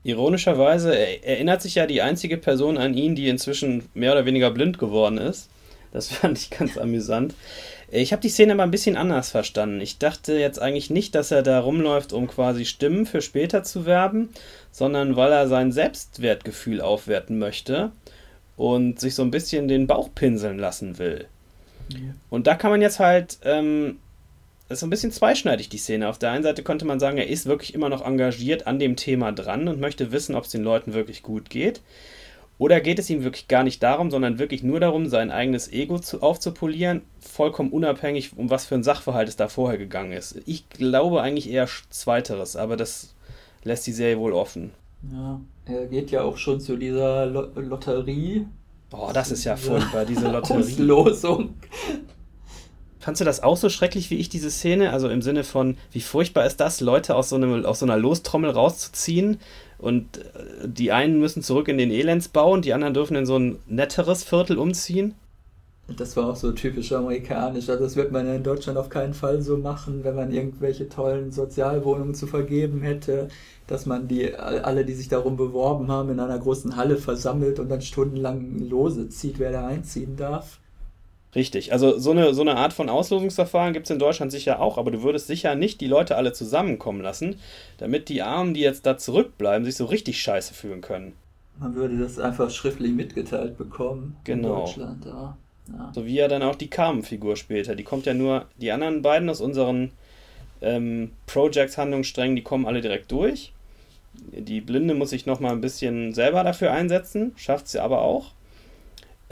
[0.04, 4.80] Ironischerweise erinnert sich ja die einzige Person an ihn, die inzwischen mehr oder weniger blind
[4.80, 5.50] geworden ist.
[5.92, 7.36] Das fand ich ganz amüsant.
[7.94, 9.82] Ich habe die Szene aber ein bisschen anders verstanden.
[9.82, 13.86] Ich dachte jetzt eigentlich nicht, dass er da rumläuft, um quasi Stimmen für später zu
[13.86, 14.30] werben,
[14.72, 17.92] sondern weil er sein Selbstwertgefühl aufwerten möchte
[18.56, 21.26] und sich so ein bisschen den Bauch pinseln lassen will.
[22.30, 24.00] Und da kann man jetzt halt, ähm,
[24.70, 26.08] das ist so ein bisschen zweischneidig, die Szene.
[26.08, 28.96] Auf der einen Seite könnte man sagen, er ist wirklich immer noch engagiert an dem
[28.96, 31.82] Thema dran und möchte wissen, ob es den Leuten wirklich gut geht.
[32.58, 35.98] Oder geht es ihm wirklich gar nicht darum, sondern wirklich nur darum, sein eigenes Ego
[35.98, 40.40] zu, aufzupolieren, vollkommen unabhängig, um was für ein Sachverhalt es da vorher gegangen ist?
[40.46, 43.16] Ich glaube eigentlich eher Zweiteres, aber das
[43.64, 44.72] lässt die Serie wohl offen.
[45.12, 48.46] Ja, er geht ja auch schon zu dieser Lotterie.
[48.92, 50.60] Boah, das ist ja furchtbar, diese Lotterie.
[50.62, 51.56] Auslosung.
[53.00, 54.92] Fandst du das auch so schrecklich wie ich, diese Szene?
[54.92, 57.98] Also im Sinne von, wie furchtbar ist das, Leute aus so, einem, aus so einer
[57.98, 59.40] Lostrommel rauszuziehen
[59.82, 63.38] und äh, die einen müssen zurück in den Elendsbau und die anderen dürfen in so
[63.38, 65.16] ein netteres Viertel umziehen?
[65.98, 67.68] Das war auch so typisch amerikanisch.
[67.68, 71.32] Also das wird man in Deutschland auf keinen Fall so machen, wenn man irgendwelche tollen
[71.32, 73.28] Sozialwohnungen zu vergeben hätte,
[73.68, 77.68] dass man die alle, die sich darum beworben haben, in einer großen Halle versammelt und
[77.68, 80.61] dann stundenlang Lose zieht, wer da einziehen darf.
[81.34, 84.78] Richtig, also so eine, so eine Art von Auslosungsverfahren gibt es in Deutschland sicher auch,
[84.78, 87.38] aber du würdest sicher nicht die Leute alle zusammenkommen lassen,
[87.78, 91.14] damit die Armen, die jetzt da zurückbleiben, sich so richtig scheiße fühlen können.
[91.58, 94.50] Man würde das einfach schriftlich mitgeteilt bekommen genau.
[94.50, 95.38] in Deutschland, ja.
[95.70, 95.92] ja.
[95.94, 97.76] So wie ja dann auch die Carmen-Figur später.
[97.76, 99.92] Die kommt ja nur, die anderen beiden aus unseren
[100.62, 103.54] ähm, Projects-Handlungssträngen, die kommen alle direkt durch.
[104.14, 108.32] Die Blinde muss sich nochmal ein bisschen selber dafür einsetzen, schafft sie aber auch.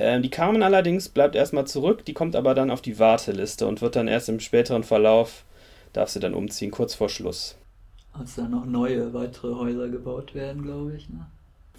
[0.01, 3.81] Ähm, die Carmen allerdings bleibt erstmal zurück, die kommt aber dann auf die Warteliste und
[3.81, 5.43] wird dann erst im späteren Verlauf,
[5.91, 7.57] darf sie dann umziehen, kurz vor Schluss.
[8.13, 11.27] Als dann noch neue, weitere Häuser gebaut werden, glaube ich, ne?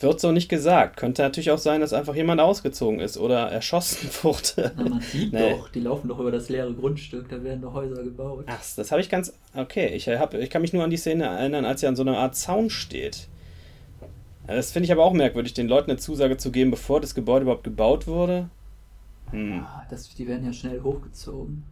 [0.00, 0.96] Wird so nicht gesagt.
[0.96, 4.72] Könnte natürlich auch sein, dass einfach jemand ausgezogen ist oder erschossen wurde.
[4.76, 5.52] Na, man sieht nee.
[5.52, 8.44] doch, die laufen doch über das leere Grundstück, da werden doch Häuser gebaut.
[8.48, 9.32] Ach, das habe ich ganz.
[9.54, 12.02] Okay, ich, hab, ich kann mich nur an die Szene erinnern, als er an so
[12.02, 13.28] einer Art Zaun steht.
[14.56, 17.42] Das finde ich aber auch merkwürdig, den Leuten eine Zusage zu geben, bevor das Gebäude
[17.42, 18.50] überhaupt gebaut wurde.
[19.30, 19.58] Hm.
[19.58, 21.62] Ja, das, die werden ja schnell hochgezogen.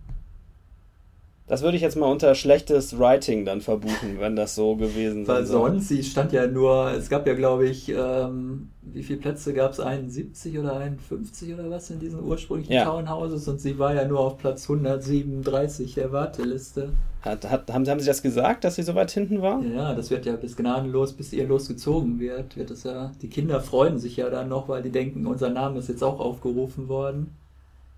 [1.48, 5.38] Das würde ich jetzt mal unter schlechtes Writing dann verbuchen, wenn das so gewesen wäre.
[5.38, 9.54] Weil sonst, sie stand ja nur, es gab ja glaube ich, ähm, wie viele Plätze
[9.54, 9.80] gab es?
[9.80, 12.84] 71 oder 51 oder was in diesen ursprünglichen ja.
[12.84, 16.90] Townhouses und sie war ja nur auf Platz 137 der Warteliste.
[17.22, 19.61] Hat, hat, haben, haben Sie das gesagt, dass sie so weit hinten war?
[19.62, 23.12] Ja, das wird ja bis gnadenlos, bis ihr losgezogen wird, wird es ja.
[23.22, 26.20] Die Kinder freuen sich ja dann noch, weil die denken, unser Name ist jetzt auch
[26.20, 27.34] aufgerufen worden.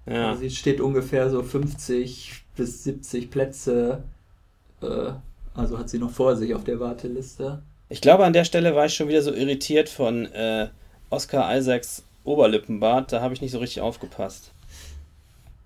[0.07, 0.31] Ja.
[0.31, 4.03] Also sie steht ungefähr so 50 bis 70 Plätze,
[4.83, 5.13] äh,
[5.55, 7.63] also hat sie noch vor sich auf der Warteliste.
[7.89, 10.69] Ich glaube, an der Stelle war ich schon wieder so irritiert von äh,
[11.09, 14.51] Oscar Isaacs Oberlippenbart, da habe ich nicht so richtig aufgepasst.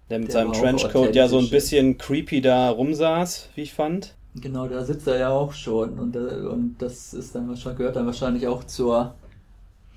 [0.09, 4.15] Der mit der seinem Trenchcoat ja so ein bisschen creepy da rumsaß, wie ich fand.
[4.37, 7.97] Genau, da sitzt er ja auch schon und, äh, und das ist dann wahrscheinlich, gehört
[7.97, 9.17] dann wahrscheinlich auch zur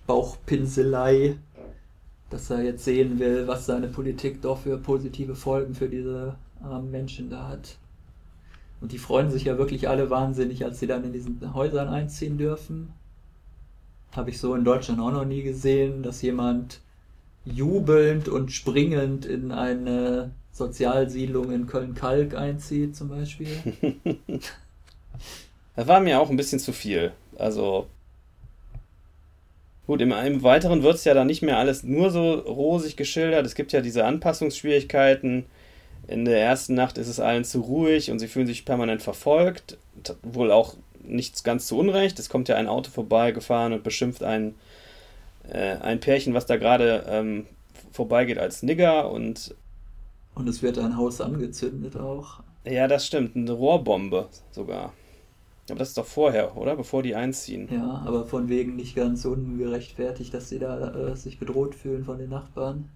[0.08, 1.36] Bauchpinselei,
[2.32, 6.92] dass er jetzt sehen will, was seine Politik doch für positive Folgen für diese armen
[6.92, 7.78] Menschen da hat.
[8.80, 12.38] Und die freuen sich ja wirklich alle wahnsinnig, als sie dann in diesen Häusern einziehen
[12.38, 12.94] dürfen.
[14.12, 16.82] Habe ich so in Deutschland auch noch nie gesehen, dass jemand
[17.44, 23.48] jubelnd und springend in eine Sozialsiedlung in Köln-Kalk einzieht, zum Beispiel.
[25.76, 27.14] das war mir auch ein bisschen zu viel.
[27.38, 27.88] Also.
[29.86, 33.46] Gut, im, im Weiteren wird es ja dann nicht mehr alles nur so rosig geschildert.
[33.46, 35.46] Es gibt ja diese Anpassungsschwierigkeiten.
[36.08, 39.78] In der ersten Nacht ist es allen zu ruhig und sie fühlen sich permanent verfolgt.
[40.24, 42.18] Wohl auch nichts ganz zu Unrecht.
[42.20, 44.56] Es kommt ja ein Auto vorbeigefahren und beschimpft einen
[45.50, 47.46] äh, ein Pärchen, was da gerade ähm,
[47.92, 49.56] vorbeigeht als Nigger und.
[50.36, 52.42] Und es wird ein Haus angezündet auch.
[52.64, 53.36] Ja, das stimmt.
[53.36, 54.94] Eine Rohrbombe sogar.
[55.70, 56.76] Aber das ist doch vorher, oder?
[56.76, 57.68] Bevor die einziehen.
[57.72, 62.18] Ja, aber von wegen nicht ganz ungerechtfertigt, dass sie da äh, sich bedroht fühlen von
[62.18, 62.90] den Nachbarn.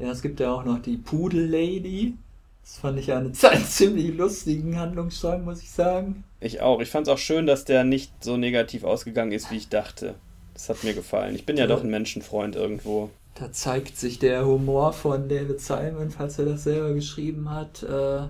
[0.00, 2.14] Ja, es gibt ja auch noch die Pudel Lady.
[2.62, 6.24] Das fand ich einen, einen ziemlich lustigen Handlungsstrang, muss ich sagen.
[6.40, 6.80] Ich auch.
[6.80, 10.14] Ich fand es auch schön, dass der nicht so negativ ausgegangen ist, wie ich dachte.
[10.54, 11.34] Das hat mir gefallen.
[11.34, 13.10] Ich bin ja, ja doch ein Menschenfreund irgendwo.
[13.34, 17.82] Da zeigt sich der Humor von David Simon, falls er das selber geschrieben hat.
[17.82, 18.28] Äh,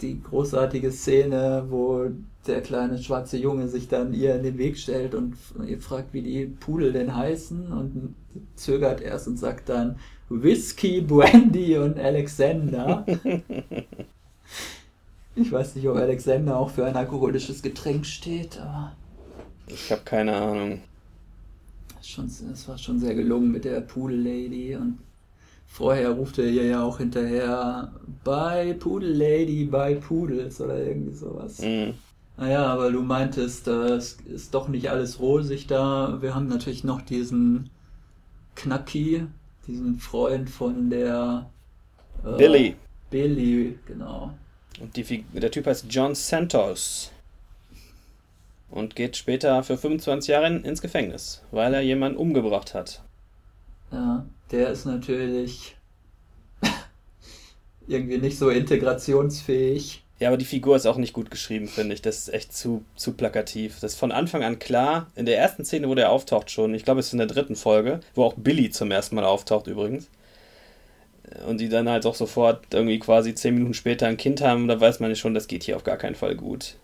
[0.00, 2.10] die großartige Szene, wo
[2.46, 6.22] der kleine schwarze Junge sich dann ihr in den Weg stellt und ihr fragt, wie
[6.22, 8.14] die Pudel denn heißen und
[8.56, 9.98] zögert erst und sagt dann
[10.40, 13.04] Whisky, Brandy und Alexander.
[15.34, 18.92] ich weiß nicht, ob Alexander auch für ein alkoholisches Getränk steht, aber.
[19.66, 20.80] Ich habe keine Ahnung
[22.12, 24.98] schon, es war schon sehr gelungen mit der Poodle Lady und
[25.66, 27.92] vorher ruft er ihr ja auch hinterher
[28.24, 31.60] Bye Poodle Lady, bye Poodles oder irgendwie sowas.
[31.60, 31.94] Mhm.
[32.36, 36.18] Naja, aber du meintest, es ist doch nicht alles rosig da.
[36.20, 37.70] Wir haben natürlich noch diesen
[38.54, 39.26] Knacki,
[39.66, 41.50] diesen Freund von der
[42.24, 42.76] äh, Billy.
[43.10, 44.32] Billy, genau.
[44.80, 47.12] Und die, der Typ heißt John Santos.
[48.70, 53.02] Und geht später für 25 Jahre ins Gefängnis, weil er jemanden umgebracht hat.
[53.90, 55.76] Ja, der ist natürlich
[57.86, 60.02] irgendwie nicht so integrationsfähig.
[60.18, 62.02] Ja, aber die Figur ist auch nicht gut geschrieben, finde ich.
[62.02, 63.80] Das ist echt zu, zu plakativ.
[63.80, 65.08] Das ist von Anfang an klar.
[65.16, 67.56] In der ersten Szene, wo der auftaucht schon, ich glaube, es ist in der dritten
[67.56, 70.08] Folge, wo auch Billy zum ersten Mal auftaucht übrigens
[71.46, 74.80] und die dann halt auch sofort irgendwie quasi zehn Minuten später ein Kind haben, da
[74.80, 76.76] weiß man ja schon, das geht hier auf gar keinen Fall gut.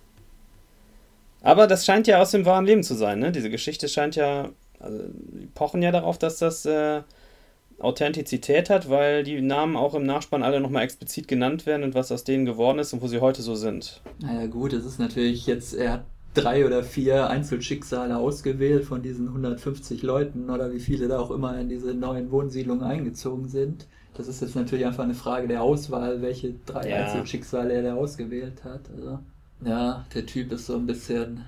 [1.43, 3.33] Aber das scheint ja aus dem wahren Leben zu sein, ne?
[3.33, 7.03] Diese Geschichte scheint ja, also die pochen ja darauf, dass das äh,
[7.79, 12.11] Authentizität hat, weil die Namen auch im Nachspann alle nochmal explizit genannt werden und was
[12.11, 14.03] aus denen geworden ist und wo sie heute so sind.
[14.21, 19.29] Naja gut, es ist natürlich jetzt, er hat drei oder vier Einzelschicksale ausgewählt von diesen
[19.29, 23.87] 150 Leuten oder wie viele da auch immer in diese neuen Wohnsiedlungen eingezogen sind.
[24.15, 26.97] Das ist jetzt natürlich einfach eine Frage der Auswahl, welche drei ja.
[26.97, 28.91] Einzelschicksale er da ausgewählt hat.
[28.95, 29.21] Also,
[29.65, 31.45] ja, der Typ ist so ein bisschen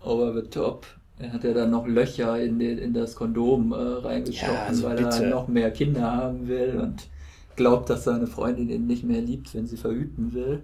[0.00, 0.86] over the top.
[1.20, 4.84] Er hat ja dann noch Löcher in, den, in das Kondom äh, reingestochen, ja, also
[4.84, 5.24] weil bitte.
[5.24, 7.08] er noch mehr Kinder haben will und
[7.56, 10.62] glaubt, dass seine Freundin ihn nicht mehr liebt, wenn sie verhüten will.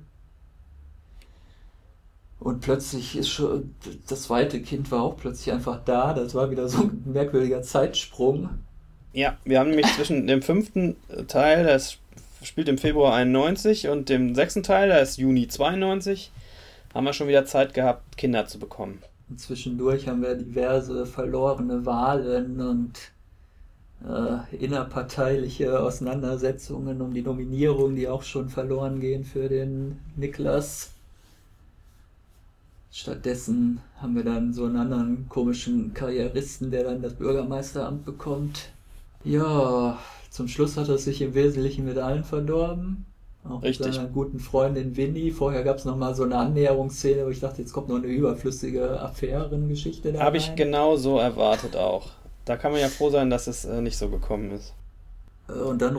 [2.38, 3.74] Und plötzlich ist schon,
[4.08, 6.14] das zweite Kind war auch plötzlich einfach da.
[6.14, 8.48] Das war wieder so ein merkwürdiger Zeitsprung.
[9.12, 10.96] Ja, wir haben nämlich zwischen dem fünften
[11.28, 11.98] Teil, das
[12.42, 16.30] spielt im Februar 91, und dem sechsten Teil, der ist Juni 92,
[16.94, 19.02] haben wir schon wieder Zeit gehabt, Kinder zu bekommen.
[19.28, 22.92] Und zwischendurch haben wir diverse verlorene Wahlen und
[24.04, 30.90] äh, innerparteiliche Auseinandersetzungen um die Nominierung, die auch schon verloren gehen für den Niklas.
[32.92, 38.70] Stattdessen haben wir dann so einen anderen komischen Karrieristen, der dann das Bürgermeisteramt bekommt.
[39.24, 39.98] Ja,
[40.30, 43.06] zum Schluss hat er sich im Wesentlichen mit allen verdorben.
[43.48, 43.86] Auch Richtig.
[43.86, 45.30] mit seiner guten Freundin Winnie.
[45.30, 49.00] Vorher gab es nochmal so eine Annäherungsszene, wo ich dachte, jetzt kommt noch eine überflüssige
[49.00, 50.20] Affärengeschichte da.
[50.20, 52.10] Habe ich genau so erwartet auch.
[52.44, 54.72] Da kann man ja froh sein, dass es äh, nicht so gekommen ist.
[55.48, 55.96] Äh, und dann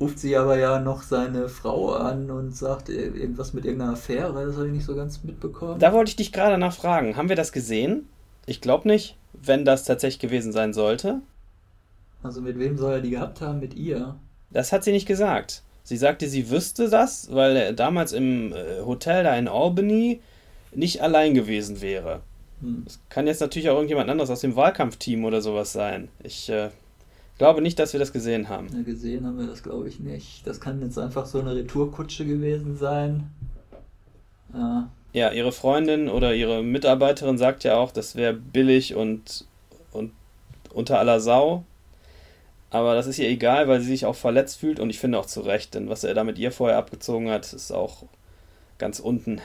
[0.00, 4.46] ruft sie aber ja noch seine Frau an und sagt irgendwas mit irgendeiner Affäre.
[4.46, 5.78] Das habe ich nicht so ganz mitbekommen.
[5.78, 7.16] Da wollte ich dich gerade nachfragen.
[7.16, 8.08] Haben wir das gesehen?
[8.46, 11.20] Ich glaube nicht, wenn das tatsächlich gewesen sein sollte.
[12.22, 13.60] Also mit wem soll er die gehabt haben?
[13.60, 14.16] Mit ihr?
[14.50, 15.62] Das hat sie nicht gesagt.
[15.86, 20.20] Sie sagte, sie wüsste das, weil er damals im äh, Hotel da in Albany
[20.74, 22.22] nicht allein gewesen wäre.
[22.60, 22.82] Hm.
[22.84, 23.00] Es hm.
[23.08, 26.08] kann jetzt natürlich auch irgendjemand anderes aus dem Wahlkampfteam oder sowas sein.
[26.24, 26.70] Ich äh,
[27.38, 28.66] glaube nicht, dass wir das gesehen haben.
[28.74, 30.44] Ja, gesehen haben wir das, glaube ich, nicht.
[30.44, 33.30] Das kann jetzt einfach so eine Retourkutsche gewesen sein.
[34.52, 34.90] Ja.
[35.12, 39.44] ja, ihre Freundin oder ihre Mitarbeiterin sagt ja auch, das wäre billig und,
[39.92, 40.10] und
[40.74, 41.62] unter aller Sau.
[42.70, 45.26] Aber das ist ihr egal, weil sie sich auch verletzt fühlt und ich finde auch
[45.26, 48.04] zu Recht, denn was er da mit ihr vorher abgezogen hat, ist auch
[48.78, 49.40] ganz unten.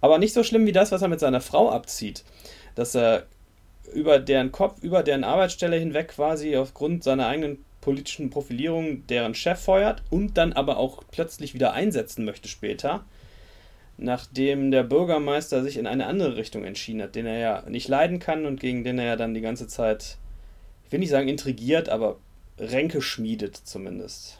[0.00, 2.24] Aber nicht so schlimm wie das, was er mit seiner Frau abzieht.
[2.74, 3.26] Dass er
[3.94, 9.60] über deren Kopf, über deren Arbeitsstelle hinweg quasi aufgrund seiner eigenen politischen Profilierung deren Chef
[9.60, 13.04] feuert und dann aber auch plötzlich wieder einsetzen möchte später,
[13.98, 18.18] nachdem der Bürgermeister sich in eine andere Richtung entschieden hat, den er ja nicht leiden
[18.18, 20.16] kann und gegen den er ja dann die ganze Zeit,
[20.86, 22.16] ich will nicht sagen intrigiert, aber
[22.58, 24.38] Ränke schmiedet zumindest.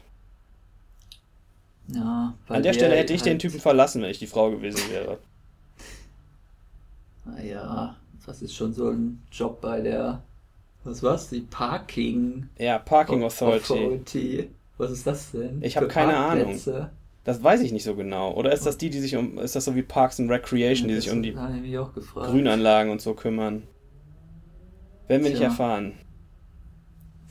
[1.89, 4.81] Ja, An der Stelle hätte ich halt den Typen verlassen, wenn ich die Frau gewesen
[4.91, 5.19] wäre.
[7.25, 7.97] Naja,
[8.27, 10.23] das ist schon so ein Job bei der,
[10.85, 12.49] was war's, die Parking...
[12.59, 13.73] Ja, Parking Authority.
[13.73, 14.51] Authority.
[14.79, 15.63] Was ist das denn?
[15.63, 16.59] Ich habe keine Ahnung.
[17.25, 18.33] Das weiß ich nicht so genau.
[18.33, 20.97] Oder ist das die, die sich um, ist das so wie Parks and Recreation, ja,
[20.97, 21.37] die sich um die
[22.15, 23.63] Grünanlagen und so kümmern?
[25.07, 25.39] Werden wir Tja.
[25.39, 25.95] nicht erfahren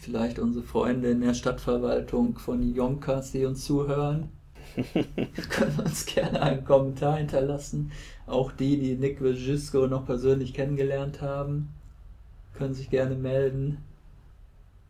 [0.02, 4.30] vielleicht unsere Freunde in der Stadtverwaltung von Yonkers, die uns zuhören,
[5.50, 7.92] können uns gerne einen Kommentar hinterlassen.
[8.26, 11.70] Auch die, die Nick Vajisko noch persönlich kennengelernt haben,
[12.58, 13.78] können sich gerne melden.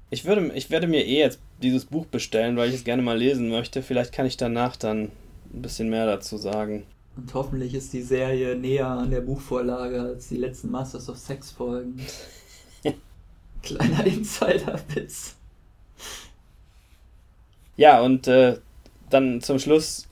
[0.09, 3.17] Ich, würde, ich werde mir eh jetzt dieses Buch bestellen, weil ich es gerne mal
[3.17, 3.81] lesen möchte.
[3.81, 5.11] Vielleicht kann ich danach dann
[5.53, 6.83] ein bisschen mehr dazu sagen.
[7.17, 11.51] Und hoffentlich ist die Serie näher an der Buchvorlage als die letzten Masters of Sex
[11.51, 11.99] Folgen.
[13.63, 15.35] Kleiner Insider-Witz.
[17.77, 18.57] Ja, und äh,
[19.09, 20.07] dann zum Schluss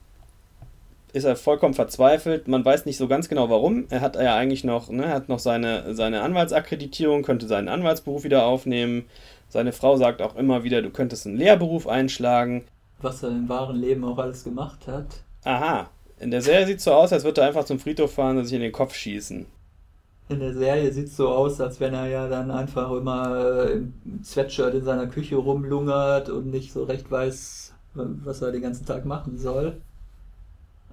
[1.14, 2.48] ist er vollkommen verzweifelt.
[2.48, 3.86] Man weiß nicht so ganz genau warum.
[3.90, 8.46] Er hat ja eigentlich noch, ne, hat noch seine, seine Anwaltsakkreditierung, könnte seinen Anwaltsberuf wieder
[8.46, 9.06] aufnehmen.
[9.50, 12.66] Seine Frau sagt auch immer wieder, du könntest einen Lehrberuf einschlagen.
[13.02, 15.24] Was er im wahren Leben auch alles gemacht hat.
[15.44, 15.90] Aha.
[16.20, 18.46] In der Serie sieht es so aus, als würde er einfach zum Friedhof fahren und
[18.46, 19.46] sich in den Kopf schießen.
[20.30, 23.74] In der Serie sieht es so aus, als wenn er ja dann einfach immer äh,
[23.74, 28.86] im Sweatshirt in seiner Küche rumlungert und nicht so recht weiß, was er den ganzen
[28.86, 29.82] Tag machen soll.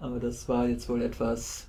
[0.01, 1.67] Aber das war jetzt wohl etwas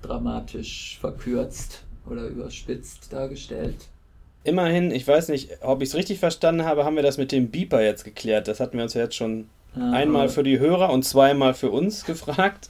[0.00, 3.88] dramatisch verkürzt oder überspitzt dargestellt.
[4.44, 7.50] Immerhin, ich weiß nicht, ob ich es richtig verstanden habe, haben wir das mit dem
[7.50, 8.46] Beeper jetzt geklärt.
[8.46, 11.70] Das hatten wir uns ja jetzt schon ja, einmal für die Hörer und zweimal für
[11.70, 12.68] uns gefragt,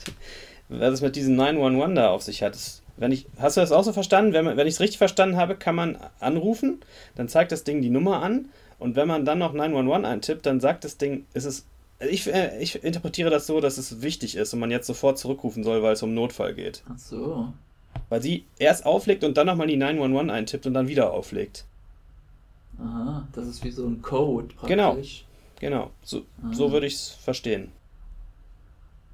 [0.70, 2.54] was es mit diesem 911 da auf sich hat.
[2.54, 4.32] Das, wenn ich, hast du das auch so verstanden?
[4.32, 6.80] Wenn, wenn ich es richtig verstanden habe, kann man anrufen,
[7.14, 10.60] dann zeigt das Ding die Nummer an und wenn man dann noch 911 eintippt, dann
[10.60, 11.66] sagt das Ding, ist es
[12.00, 15.64] ich, äh, ich interpretiere das so, dass es wichtig ist und man jetzt sofort zurückrufen
[15.64, 16.82] soll, weil es um Notfall geht.
[16.88, 17.52] Ach so.
[18.08, 21.64] Weil sie erst auflegt und dann nochmal die 911 eintippt und dann wieder auflegt.
[22.78, 25.24] Aha, das ist wie so ein Code praktisch.
[25.58, 25.90] Genau, genau.
[26.02, 27.72] So, so würde ich es verstehen.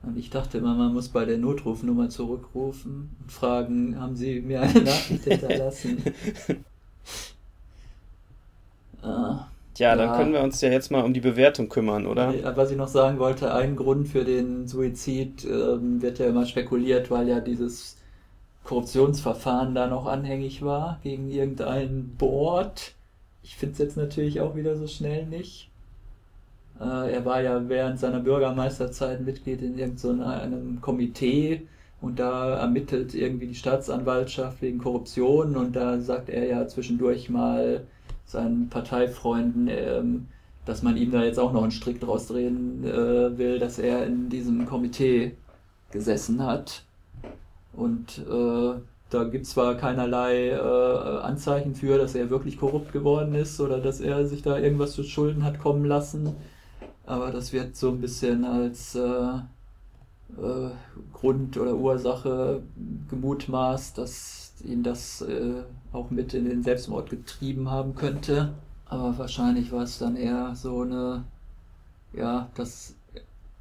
[0.07, 4.63] Und ich dachte immer, man muss bei der Notrufnummer zurückrufen und fragen, haben Sie mir
[4.63, 6.03] eine Nachricht hinterlassen?
[9.03, 9.47] ah.
[9.75, 12.33] Tja, dann können wir uns ja jetzt mal um die Bewertung kümmern, oder?
[12.57, 17.11] Was ich noch sagen wollte, ein Grund für den Suizid ähm, wird ja immer spekuliert,
[17.11, 17.97] weil ja dieses
[18.63, 22.95] Korruptionsverfahren da noch anhängig war gegen irgendein Board.
[23.43, 25.71] Ich finde es jetzt natürlich auch wieder so schnell nicht.
[26.81, 31.67] Äh, er war ja während seiner Bürgermeisterzeit Mitglied in irgendeinem Komitee
[32.01, 37.85] und da ermittelt irgendwie die Staatsanwaltschaft wegen Korruption und da sagt er ja zwischendurch mal,
[38.27, 40.27] seinen Parteifreunden, ähm,
[40.65, 44.07] dass man ihm da jetzt auch noch einen Strick draus drehen äh, will, dass er
[44.07, 45.37] in diesem Komitee
[45.91, 46.85] gesessen hat.
[47.75, 48.75] Und äh,
[49.11, 50.59] da gibt es zwar keinerlei äh,
[51.23, 55.05] Anzeichen für, dass er wirklich korrupt geworden ist oder dass er sich da irgendwas zu
[55.05, 56.35] Schulden hat kommen lassen,
[57.07, 59.39] aber das wird so ein bisschen als äh,
[60.39, 60.71] äh,
[61.13, 62.63] Grund oder Ursache
[63.09, 65.63] gemutmaßt, dass ihn das äh,
[65.93, 68.55] auch mit in den Selbstmord getrieben haben könnte.
[68.87, 71.25] Aber wahrscheinlich war es dann eher so eine,
[72.13, 72.95] ja, dass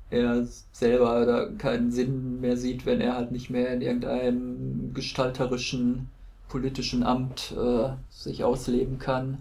[0.10, 6.10] er selber da keinen Sinn mehr sieht, wenn er halt nicht mehr in irgendeinem gestalterischen
[6.50, 9.40] politischen Amt äh, sich ausleben kann.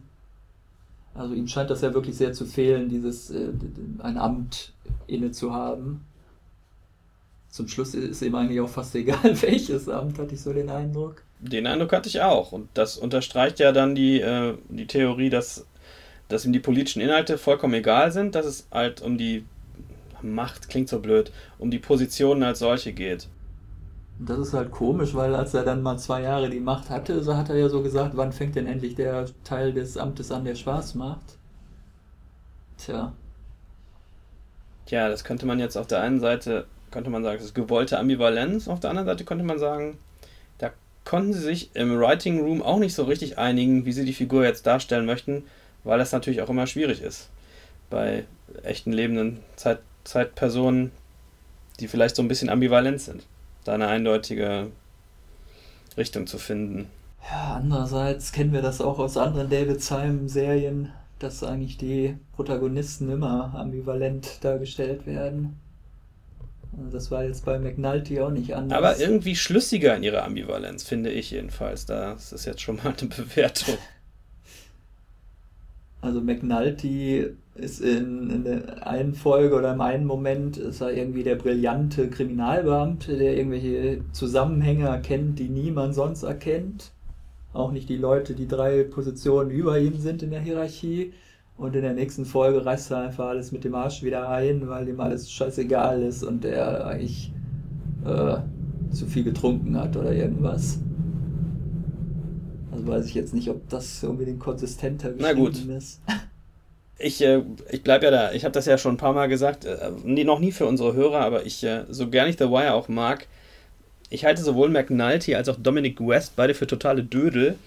[1.15, 3.49] Also ihm scheint das ja wirklich sehr zu fehlen, dieses äh,
[3.99, 4.73] ein Amt
[5.07, 6.05] inne zu haben.
[7.51, 11.23] Zum Schluss ist ihm eigentlich auch fast egal, welches Amt, hatte ich so den Eindruck.
[11.39, 12.53] Den Eindruck hatte ich auch.
[12.53, 15.67] Und das unterstreicht ja dann die, äh, die Theorie, dass,
[16.29, 19.45] dass ihm die politischen Inhalte vollkommen egal sind, dass es halt um die
[20.23, 23.29] Macht, klingt so blöd, um die Positionen als solche geht.
[24.19, 27.37] Das ist halt komisch, weil als er dann mal zwei Jahre die Macht hatte, so
[27.37, 30.55] hat er ja so gesagt, wann fängt denn endlich der Teil des Amtes an, der
[30.55, 31.39] Spaß macht?
[32.79, 33.13] Tja.
[34.87, 37.99] Tja, das könnte man jetzt auf der einen Seite, könnte man sagen, das ist gewollte
[37.99, 39.99] Ambivalenz, auf der anderen Seite könnte man sagen,
[41.05, 44.45] konnten sie sich im Writing Room auch nicht so richtig einigen, wie sie die Figur
[44.45, 45.45] jetzt darstellen möchten,
[45.85, 47.29] weil das natürlich auch immer schwierig ist.
[47.91, 48.25] Bei
[48.63, 50.91] echten lebenden Zeit Zeitpersonen,
[51.79, 53.25] die vielleicht so ein bisschen ambivalent sind,
[53.65, 54.69] da eine eindeutige
[55.97, 56.89] Richtung zu finden.
[57.31, 63.55] Ja, andererseits kennen wir das auch aus anderen David Simon-Serien, dass eigentlich die Protagonisten immer
[63.55, 65.59] ambivalent dargestellt werden.
[66.91, 68.79] Das war jetzt bei McNulty auch nicht anders.
[68.79, 71.85] Aber irgendwie schlüssiger in ihrer Ambivalenz, finde ich jedenfalls.
[71.85, 73.77] Das ist jetzt schon mal eine Bewertung.
[76.01, 81.23] Also McNulty ist in, in der einen Folge oder im einen Moment ist er irgendwie
[81.23, 86.93] der brillante Kriminalbeamte, der irgendwelche Zusammenhänge erkennt, die niemand sonst erkennt.
[87.53, 91.13] Auch nicht die Leute, die drei Positionen über ihm sind in der Hierarchie.
[91.59, 94.89] Und in der nächsten Folge reißt er einfach alles mit dem Arsch wieder ein, weil
[94.89, 97.31] ihm alles scheißegal ist und er eigentlich
[98.07, 98.37] äh,
[98.91, 100.81] zu viel getrunken hat oder irgendwas.
[102.73, 105.63] Also weiß ich jetzt nicht, ob das unbedingt konsistenter Na gut.
[105.67, 106.01] ist.
[107.03, 108.33] Ich, äh, ich bleibe ja da.
[108.33, 109.65] Ich habe das ja schon ein paar Mal gesagt.
[109.65, 112.75] Äh, nee, noch nie für unsere Hörer, aber ich, äh, so gern ich The Wire
[112.75, 113.27] auch mag,
[114.11, 117.59] ich halte sowohl McNulty als auch Dominic West beide für totale Dödel.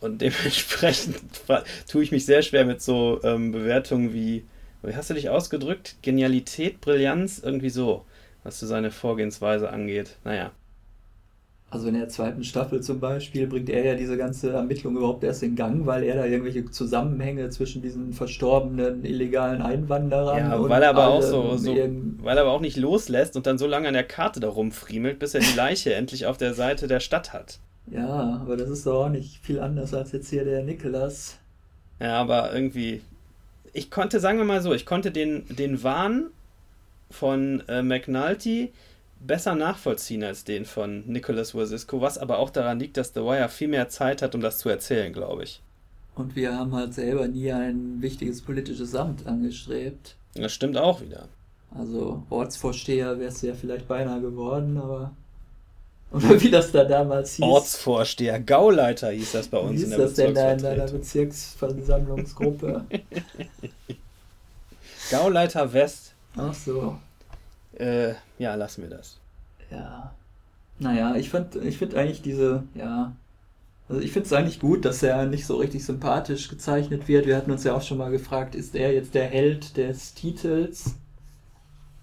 [0.00, 1.16] Und dementsprechend
[1.88, 4.44] tue ich mich sehr schwer mit so ähm, Bewertungen wie,
[4.82, 5.96] wie hast du dich ausgedrückt?
[6.02, 8.04] Genialität, Brillanz, irgendwie so,
[8.44, 10.16] was so seine Vorgehensweise angeht.
[10.24, 10.52] Naja.
[11.74, 15.42] Also in der zweiten Staffel zum Beispiel bringt er ja diese ganze Ermittlung überhaupt erst
[15.42, 20.84] in Gang, weil er da irgendwelche Zusammenhänge zwischen diesen verstorbenen illegalen Einwanderern ja, und weil
[20.84, 23.88] er aber auch so, so weil er aber auch nicht loslässt und dann so lange
[23.88, 27.32] an der Karte da rumfriemelt, bis er die Leiche endlich auf der Seite der Stadt
[27.32, 27.58] hat.
[27.90, 31.38] Ja, aber das ist doch auch nicht viel anders als jetzt hier der Nikolas.
[31.98, 33.02] Ja, aber irgendwie.
[33.72, 36.26] Ich konnte, sagen wir mal so, ich konnte den, den Wahn
[37.10, 38.72] von äh, McNulty,
[39.26, 43.48] besser nachvollziehen als den von Nicholas Wazisko, was aber auch daran liegt, dass The Wire
[43.48, 45.60] viel mehr Zeit hat, um das zu erzählen, glaube ich.
[46.14, 50.16] Und wir haben halt selber nie ein wichtiges politisches Amt angestrebt.
[50.34, 51.28] Das stimmt auch wieder.
[51.76, 55.12] Also Ortsvorsteher wärst du ja vielleicht beinahe geworden, aber.
[56.12, 57.44] Oder wie das da damals hieß.
[57.44, 62.84] Ortsvorsteher, Gauleiter hieß das bei uns wie in der das denn da in deiner Bezirksversammlungsgruppe?
[65.10, 66.14] Gauleiter West.
[66.36, 66.96] Ach so.
[67.78, 69.18] Äh, ja, lassen wir das.
[69.70, 70.14] Ja.
[70.78, 73.12] Naja, ich fand, ich finde eigentlich diese, ja,
[73.88, 77.26] also ich finde es eigentlich gut, dass er nicht so richtig sympathisch gezeichnet wird.
[77.26, 80.94] Wir hatten uns ja auch schon mal gefragt, ist er jetzt der Held des Titels?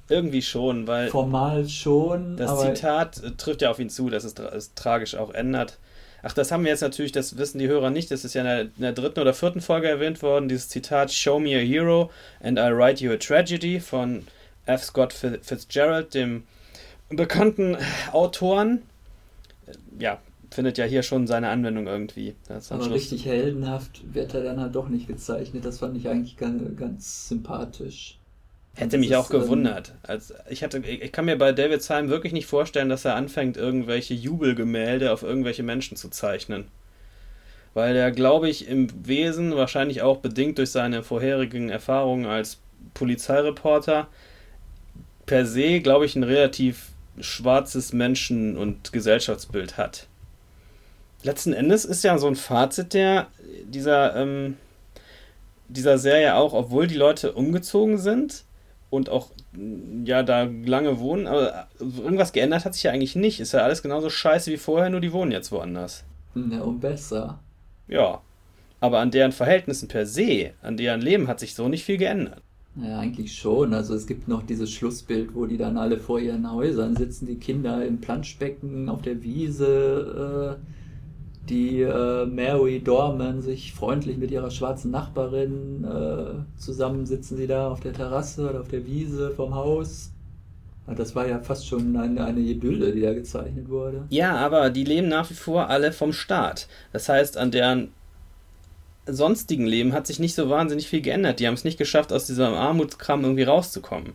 [0.07, 1.07] Irgendwie schon, weil.
[1.07, 2.37] Formal schon.
[2.37, 5.79] Das Zitat äh, trifft ja auf ihn zu, dass es, es, tragisch auch ändert.
[6.21, 8.47] Ach, das haben wir jetzt natürlich, das wissen die Hörer nicht, das ist ja in
[8.47, 12.11] der, in der, dritten oder vierten Folge erwähnt worden, dieses Zitat Show me a hero
[12.41, 14.27] and I'll write you a tragedy von
[14.65, 14.83] F.
[14.83, 16.43] Scott Fitzgerald, dem
[17.09, 17.77] bekannten
[18.11, 18.83] Autoren.
[19.99, 20.19] Ja,
[20.51, 22.35] findet ja hier schon seine Anwendung irgendwie.
[22.47, 22.89] Aber Schluss.
[22.89, 25.65] richtig heldenhaft wird er dann halt doch nicht gezeichnet.
[25.65, 28.17] Das fand ich eigentlich ganz, sympathisch.
[28.73, 29.93] Hätte mich auch ähm, gewundert.
[30.03, 33.57] Also ich, hatte, ich kann mir bei David Syme wirklich nicht vorstellen, dass er anfängt,
[33.57, 36.65] irgendwelche Jubelgemälde auf irgendwelche Menschen zu zeichnen.
[37.73, 42.59] Weil er, glaube ich, im Wesen, wahrscheinlich auch bedingt durch seine vorherigen Erfahrungen als
[42.93, 44.07] Polizeireporter,
[45.31, 50.07] per se, glaube ich, ein relativ schwarzes Menschen- und Gesellschaftsbild hat
[51.23, 53.27] letzten Endes ist ja so ein Fazit der,
[53.65, 54.57] dieser, ähm,
[55.67, 58.43] dieser Serie auch, obwohl die Leute umgezogen sind
[58.89, 59.31] und auch
[60.05, 63.39] ja da lange wohnen, aber irgendwas geändert hat sich ja eigentlich nicht.
[63.39, 66.03] Ist ja alles genauso scheiße wie vorher, nur die wohnen jetzt woanders.
[66.35, 67.39] Ja, und besser.
[67.87, 68.21] Ja.
[68.79, 72.41] Aber an deren Verhältnissen per se, an deren Leben hat sich so nicht viel geändert.
[72.75, 73.73] Ja, eigentlich schon.
[73.73, 77.35] Also es gibt noch dieses Schlussbild, wo die dann alle vor ihren Häusern sitzen, die
[77.35, 80.57] Kinder im Planschbecken auf der Wiese.
[80.59, 80.71] Äh
[81.49, 87.69] die äh, Mary Dorman sich freundlich mit ihrer schwarzen Nachbarin äh, zusammen sitzen sie da
[87.69, 90.11] auf der Terrasse oder auf der Wiese vom Haus.
[90.87, 94.05] Das war ja fast schon eine, eine Idylle, die da gezeichnet wurde.
[94.09, 96.67] Ja, aber die leben nach wie vor alle vom Staat.
[96.91, 97.89] Das heißt, an deren
[99.05, 101.39] sonstigen Leben hat sich nicht so wahnsinnig viel geändert.
[101.39, 104.13] Die haben es nicht geschafft, aus diesem Armutskram irgendwie rauszukommen.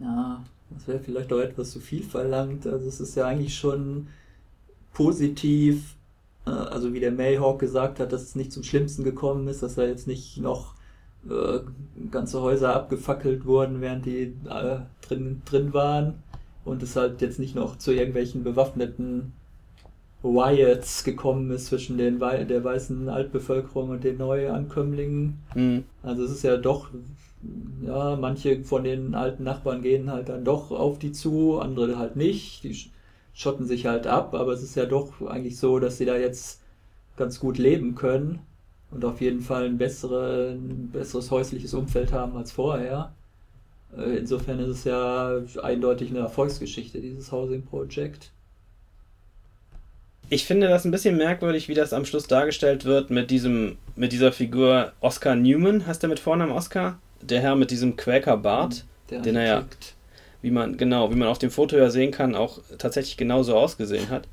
[0.00, 2.66] Ja, das wäre vielleicht auch etwas zu viel verlangt.
[2.66, 4.08] Also es ist ja eigentlich schon
[4.92, 5.96] positiv,
[6.46, 9.76] äh, also wie der Mayhawk gesagt hat, dass es nicht zum Schlimmsten gekommen ist, dass
[9.76, 10.74] da jetzt nicht noch
[11.28, 11.60] äh,
[12.10, 16.22] ganze Häuser abgefackelt wurden, während die äh, drin, drin waren
[16.64, 19.32] und es halt jetzt nicht noch zu irgendwelchen bewaffneten
[20.24, 25.38] Riots gekommen ist zwischen den der weißen Altbevölkerung und den Neuankömmlingen.
[25.54, 25.84] Mhm.
[26.02, 26.90] Also es ist ja doch,
[27.82, 32.16] ja, manche von den alten Nachbarn gehen halt dann doch auf die zu, andere halt
[32.16, 32.64] nicht.
[32.64, 32.76] Die
[33.32, 36.60] schotten sich halt ab, aber es ist ja doch eigentlich so, dass sie da jetzt
[37.16, 38.40] ganz gut leben können
[38.90, 43.12] und auf jeden Fall ein, bessere, ein besseres häusliches Umfeld haben als vorher.
[43.96, 48.32] Äh, insofern ist es ja eindeutig eine Erfolgsgeschichte, dieses Housing Project.
[50.30, 54.12] Ich finde das ein bisschen merkwürdig, wie das am Schluss dargestellt wird mit diesem, mit
[54.12, 56.98] dieser Figur Oscar Newman, heißt der mit Vornamen Oscar?
[57.22, 59.64] Der Herr mit diesem Quäker-Bart, den er ja
[60.42, 64.08] wie man, genau, wie man auf dem Foto ja sehen kann, auch tatsächlich genauso ausgesehen
[64.08, 64.28] hat.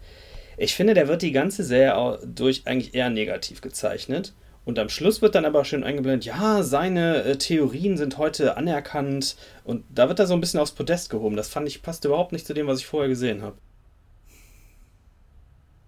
[0.58, 4.34] Ich finde, der wird die ganze Serie durch eigentlich eher negativ gezeichnet.
[4.64, 9.36] Und am Schluss wird dann aber schön eingeblendet, ja, seine äh, Theorien sind heute anerkannt.
[9.64, 11.36] Und da wird er so ein bisschen aufs Podest gehoben.
[11.36, 13.58] Das fand ich, passt überhaupt nicht zu dem, was ich vorher gesehen habe.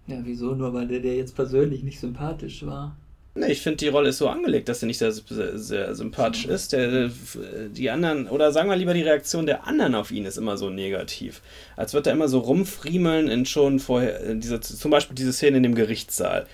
[0.08, 0.54] Ja, wieso?
[0.54, 2.96] Nur weil der, der jetzt persönlich nicht sympathisch war.
[3.34, 6.46] Nee, ich finde, die Rolle ist so angelegt, dass sie nicht sehr, sehr, sehr sympathisch
[6.46, 6.72] ist.
[6.72, 7.10] Der,
[7.68, 10.70] die anderen, oder sagen wir lieber, die Reaktion der anderen auf ihn ist immer so
[10.70, 11.40] negativ.
[11.76, 15.62] Als wird er immer so rumfriemeln in schon vorher, diese, zum Beispiel diese Szene in
[15.62, 16.46] dem Gerichtssaal.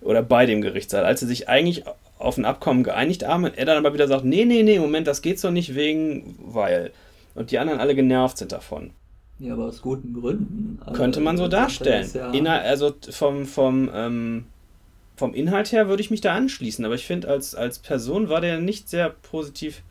[0.00, 1.84] Oder bei dem Gerichtssaal, als sie sich eigentlich
[2.18, 5.22] auf ein Abkommen geeinigt haben, er dann aber wieder sagt, nee, nee, nee, Moment, das
[5.22, 6.90] geht so nicht wegen, weil.
[7.34, 8.90] Und die anderen alle genervt sind davon.
[9.38, 10.78] Ja, aber aus guten Gründen.
[10.92, 12.08] Könnte man so darstellen.
[12.14, 14.44] Ja Inner, also vom, vom, ähm,
[15.16, 18.40] vom Inhalt her würde ich mich da anschließen, aber ich finde, als, als Person war
[18.40, 19.82] der nicht sehr positiv.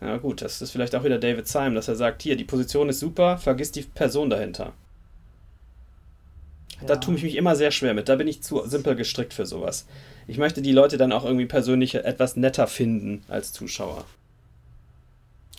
[0.00, 2.88] Ja, gut, das ist vielleicht auch wieder David Syme, dass er sagt: Hier, die Position
[2.88, 4.72] ist super, vergiss die Person dahinter.
[6.80, 6.86] Ja.
[6.88, 8.08] Da tue ich mich immer sehr schwer mit.
[8.08, 9.86] Da bin ich zu simpel gestrickt für sowas.
[10.26, 14.04] Ich möchte die Leute dann auch irgendwie persönlich etwas netter finden als Zuschauer.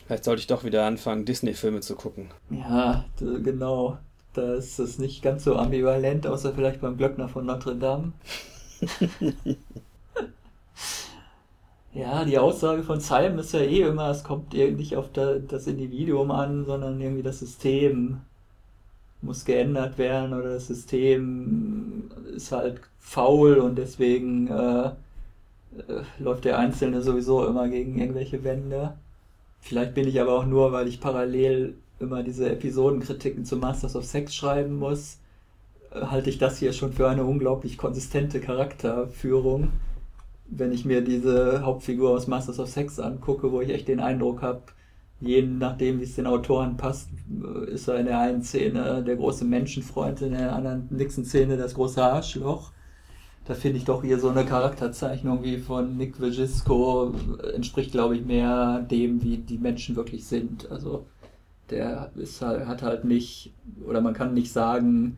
[0.06, 2.30] Vielleicht sollte ich doch wieder anfangen, Disney-Filme zu gucken.
[2.50, 3.98] Ja, genau.
[4.34, 8.12] Da ist es nicht ganz so ambivalent, außer vielleicht beim Glöckner von Notre Dame.
[11.94, 16.30] Ja, die Aussage von Simon ist ja eh immer, es kommt nicht auf das Individuum
[16.30, 18.20] an, sondern irgendwie das System
[19.22, 24.94] muss geändert werden oder das System ist halt faul und deswegen äh, äh,
[26.20, 28.96] läuft der Einzelne sowieso immer gegen irgendwelche Wände.
[29.66, 34.06] Vielleicht bin ich aber auch nur, weil ich parallel immer diese Episodenkritiken zu Masters of
[34.06, 35.20] Sex schreiben muss,
[35.92, 39.72] äh, halte ich das hier schon für eine unglaublich konsistente Charakterführung
[40.48, 44.42] wenn ich mir diese Hauptfigur aus Masters of Sex angucke, wo ich echt den Eindruck
[44.42, 44.62] habe,
[45.20, 47.10] je nachdem, wie es den Autoren passt,
[47.68, 51.74] ist er in der einen Szene der große Menschenfreund, in der anderen nächsten Szene das
[51.74, 52.72] große Arschloch.
[53.46, 57.14] Da finde ich doch hier so eine Charakterzeichnung wie von Nick Vagisco
[57.54, 60.72] entspricht, glaube ich, mehr dem, wie die Menschen wirklich sind.
[60.72, 61.06] Also
[61.70, 63.54] der ist halt, hat halt nicht,
[63.86, 65.18] oder man kann nicht sagen,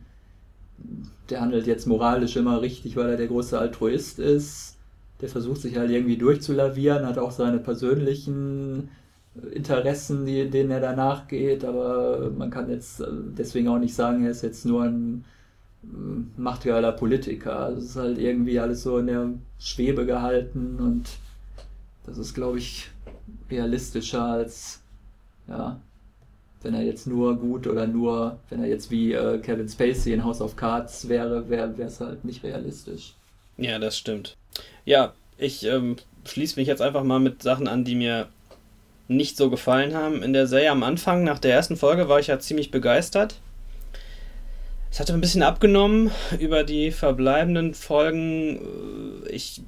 [1.30, 4.78] der handelt jetzt moralisch immer richtig, weil er der große Altruist ist
[5.20, 8.90] der versucht sich halt irgendwie durchzulavieren, hat auch seine persönlichen
[9.52, 13.06] Interessen, die, denen er danach geht, aber man kann jetzt äh,
[13.36, 15.37] deswegen auch nicht sagen, er ist jetzt nur ein äh,
[16.36, 17.58] machtgeiler Politiker.
[17.60, 21.08] Also es ist halt irgendwie alles so in der Schwebe gehalten und
[22.04, 22.88] das ist, glaube ich,
[23.50, 24.80] realistischer als,
[25.46, 25.80] ja,
[26.62, 30.24] wenn er jetzt nur gut oder nur, wenn er jetzt wie äh, Kevin Spacey in
[30.24, 33.14] House of Cards wäre, wäre es halt nicht realistisch.
[33.56, 34.36] Ja, das stimmt.
[34.84, 38.28] Ja, ich ähm, schließe mich jetzt einfach mal mit Sachen an, die mir
[39.06, 40.22] nicht so gefallen haben.
[40.22, 43.40] In der Serie am Anfang, nach der ersten Folge, war ich ja ziemlich begeistert.
[44.90, 48.60] Es hatte ein bisschen abgenommen über die verbleibenden Folgen.
[49.30, 49.62] Ich,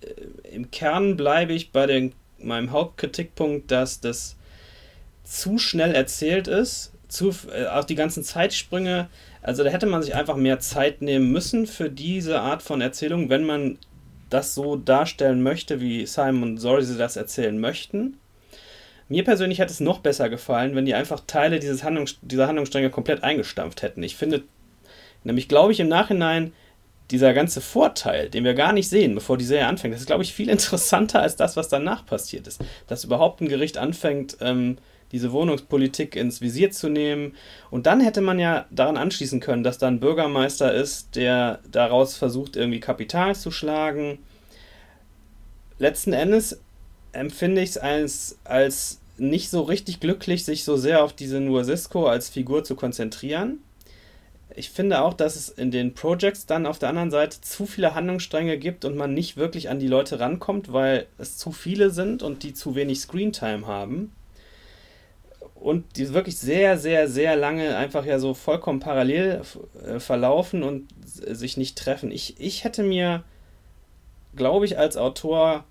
[0.00, 4.36] äh, Im Kern bleibe ich bei den, meinem Hauptkritikpunkt, dass das
[5.24, 6.92] zu schnell erzählt ist.
[7.08, 9.08] Zu, äh, auch die ganzen Zeitsprünge.
[9.42, 13.30] Also da hätte man sich einfach mehr Zeit nehmen müssen für diese Art von Erzählung,
[13.30, 13.78] wenn man
[14.28, 18.18] das so darstellen möchte, wie Simon und Sorry das erzählen möchten.
[19.08, 22.90] Mir persönlich hätte es noch besser gefallen, wenn die einfach Teile dieses Handlungs dieser Handlungsstränge
[22.90, 24.02] komplett eingestampft hätten.
[24.02, 24.44] Ich finde,
[25.24, 26.52] nämlich glaube ich im Nachhinein,
[27.10, 30.22] dieser ganze Vorteil, den wir gar nicht sehen, bevor die Serie anfängt, das ist, glaube
[30.22, 32.62] ich, viel interessanter als das, was danach passiert ist.
[32.86, 34.76] Dass überhaupt ein Gericht anfängt, ähm,
[35.12, 37.34] diese Wohnungspolitik ins Visier zu nehmen.
[37.70, 42.16] Und dann hätte man ja daran anschließen können, dass da ein Bürgermeister ist, der daraus
[42.16, 44.18] versucht, irgendwie Kapital zu schlagen.
[45.78, 46.60] Letzten Endes
[47.12, 52.06] empfinde ich es als, als nicht so richtig glücklich, sich so sehr auf diese Nuasisco
[52.06, 53.58] als Figur zu konzentrieren.
[54.54, 57.94] Ich finde auch, dass es in den Projects dann auf der anderen Seite zu viele
[57.94, 62.22] Handlungsstränge gibt und man nicht wirklich an die Leute rankommt, weil es zu viele sind
[62.22, 64.12] und die zu wenig Screentime haben
[65.60, 69.42] und die wirklich sehr, sehr, sehr lange einfach ja so vollkommen parallel
[69.84, 72.10] äh, verlaufen und sich nicht treffen.
[72.10, 73.24] Ich, ich hätte mir,
[74.36, 75.64] glaube ich, als Autor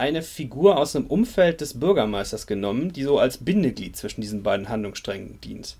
[0.00, 4.68] eine Figur aus dem Umfeld des Bürgermeisters genommen, die so als Bindeglied zwischen diesen beiden
[4.68, 5.76] Handlungssträngen dient.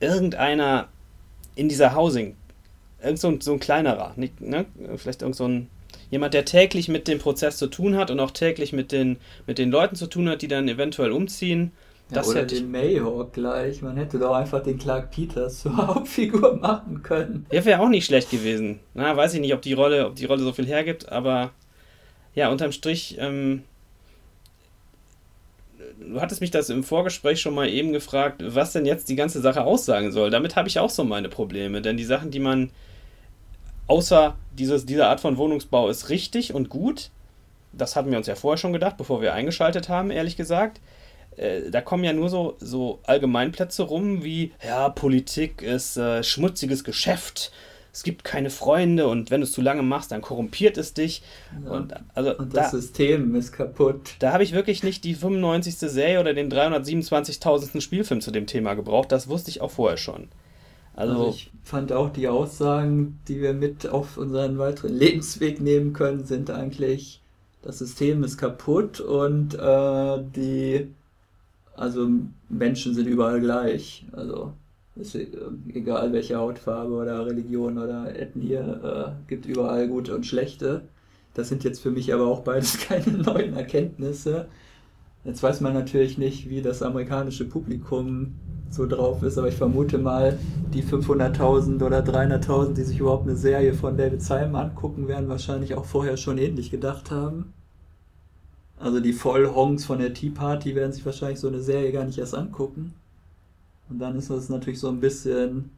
[0.00, 0.88] Irgendeiner
[1.54, 2.36] in dieser Housing,
[3.02, 4.66] irgend so ein, so ein kleinerer, nicht, ne?
[4.96, 5.68] vielleicht irgend so ein
[6.10, 9.16] jemand, der täglich mit dem Prozess zu tun hat und auch täglich mit den,
[9.46, 11.72] mit den Leuten zu tun hat, die dann eventuell umziehen
[12.10, 13.80] ja, das oder hätte den Mayhawk gleich.
[13.80, 17.46] Man hätte doch einfach den Clark Peters zur Hauptfigur machen können.
[17.50, 18.80] Der wäre auch nicht schlecht gewesen.
[18.92, 21.52] Na, weiß ich nicht, ob die Rolle, ob die Rolle so viel hergibt, aber
[22.34, 23.64] ja, unterm Strich, ähm,
[26.00, 29.40] du hattest mich das im Vorgespräch schon mal eben gefragt, was denn jetzt die ganze
[29.40, 30.30] Sache aussagen soll.
[30.30, 32.70] Damit habe ich auch so meine Probleme, denn die Sachen, die man
[33.86, 37.10] außer dieses, dieser Art von Wohnungsbau ist richtig und gut.
[37.72, 40.80] Das hatten wir uns ja vorher schon gedacht, bevor wir eingeschaltet haben, ehrlich gesagt.
[41.36, 46.84] Äh, da kommen ja nur so, so Allgemeinplätze rum wie, ja, Politik ist äh, schmutziges
[46.84, 47.52] Geschäft,
[47.92, 51.22] es gibt keine Freunde und wenn du es zu lange machst, dann korrumpiert es dich.
[51.64, 51.72] Ja.
[51.72, 54.14] Und, also, und das da, System ist kaputt.
[54.18, 55.76] Da habe ich wirklich nicht die 95.
[55.76, 57.80] Serie oder den 327.000.
[57.80, 60.28] Spielfilm zu dem Thema gebraucht, das wusste ich auch vorher schon.
[60.94, 65.92] Also, also, ich fand auch die Aussagen, die wir mit auf unseren weiteren Lebensweg nehmen
[65.92, 67.20] können, sind eigentlich,
[67.62, 70.88] das System ist kaputt und äh, die
[71.76, 72.08] also
[72.48, 74.06] Menschen sind überall gleich.
[74.12, 74.52] Also
[74.96, 80.82] ist egal welche Hautfarbe oder Religion oder Ethnie, äh, gibt überall gute und schlechte.
[81.34, 84.48] Das sind jetzt für mich aber auch beides keine neuen Erkenntnisse.
[85.24, 88.34] Jetzt weiß man natürlich nicht, wie das amerikanische Publikum
[88.70, 90.38] so drauf ist, aber ich vermute mal,
[90.74, 95.74] die 500.000 oder 300.000, die sich überhaupt eine Serie von David Simon angucken, werden wahrscheinlich
[95.74, 97.52] auch vorher schon ähnlich gedacht haben.
[98.78, 102.18] Also die Vollhongs von der Tea Party werden sich wahrscheinlich so eine Serie gar nicht
[102.18, 102.94] erst angucken.
[103.92, 105.70] Und dann ist das natürlich so ein bisschen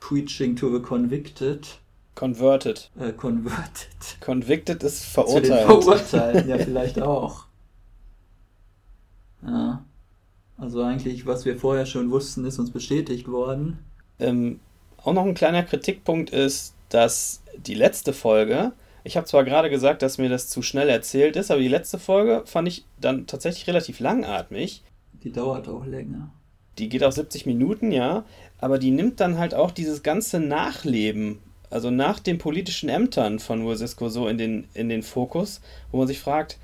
[0.00, 1.78] Preaching to the Convicted.
[2.16, 2.90] Converted.
[2.98, 4.20] Äh, converted.
[4.20, 5.44] Convicted ist verurteilt.
[5.44, 7.44] Zu den Verurteilten ja vielleicht auch.
[9.46, 9.84] Ja.
[10.58, 13.78] Also eigentlich, was wir vorher schon wussten, ist uns bestätigt worden.
[14.18, 14.58] Ähm,
[14.96, 18.72] auch noch ein kleiner Kritikpunkt ist, dass die letzte Folge,
[19.04, 22.00] ich habe zwar gerade gesagt, dass mir das zu schnell erzählt ist, aber die letzte
[22.00, 24.82] Folge fand ich dann tatsächlich relativ langatmig.
[25.22, 26.32] Die dauert auch länger.
[26.78, 28.24] Die geht auch 70 Minuten, ja,
[28.58, 31.38] aber die nimmt dann halt auch dieses ganze Nachleben,
[31.70, 35.60] also nach den politischen Ämtern von Ursisco so in den, in den Fokus,
[35.90, 36.58] wo man sich fragt,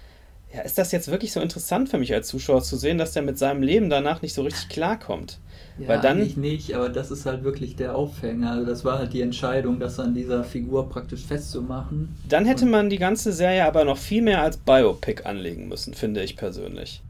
[0.52, 3.22] ja, ist das jetzt wirklich so interessant für mich als Zuschauer zu sehen, dass der
[3.22, 5.38] mit seinem Leben danach nicht so richtig klarkommt?
[5.78, 8.52] Ja, Weil dann, eigentlich nicht, aber das ist halt wirklich der Aufhänger.
[8.52, 12.16] Also das war halt die Entscheidung, das an dieser Figur praktisch festzumachen.
[12.28, 16.22] Dann hätte man die ganze Serie aber noch viel mehr als Biopic anlegen müssen, finde
[16.22, 17.02] ich persönlich.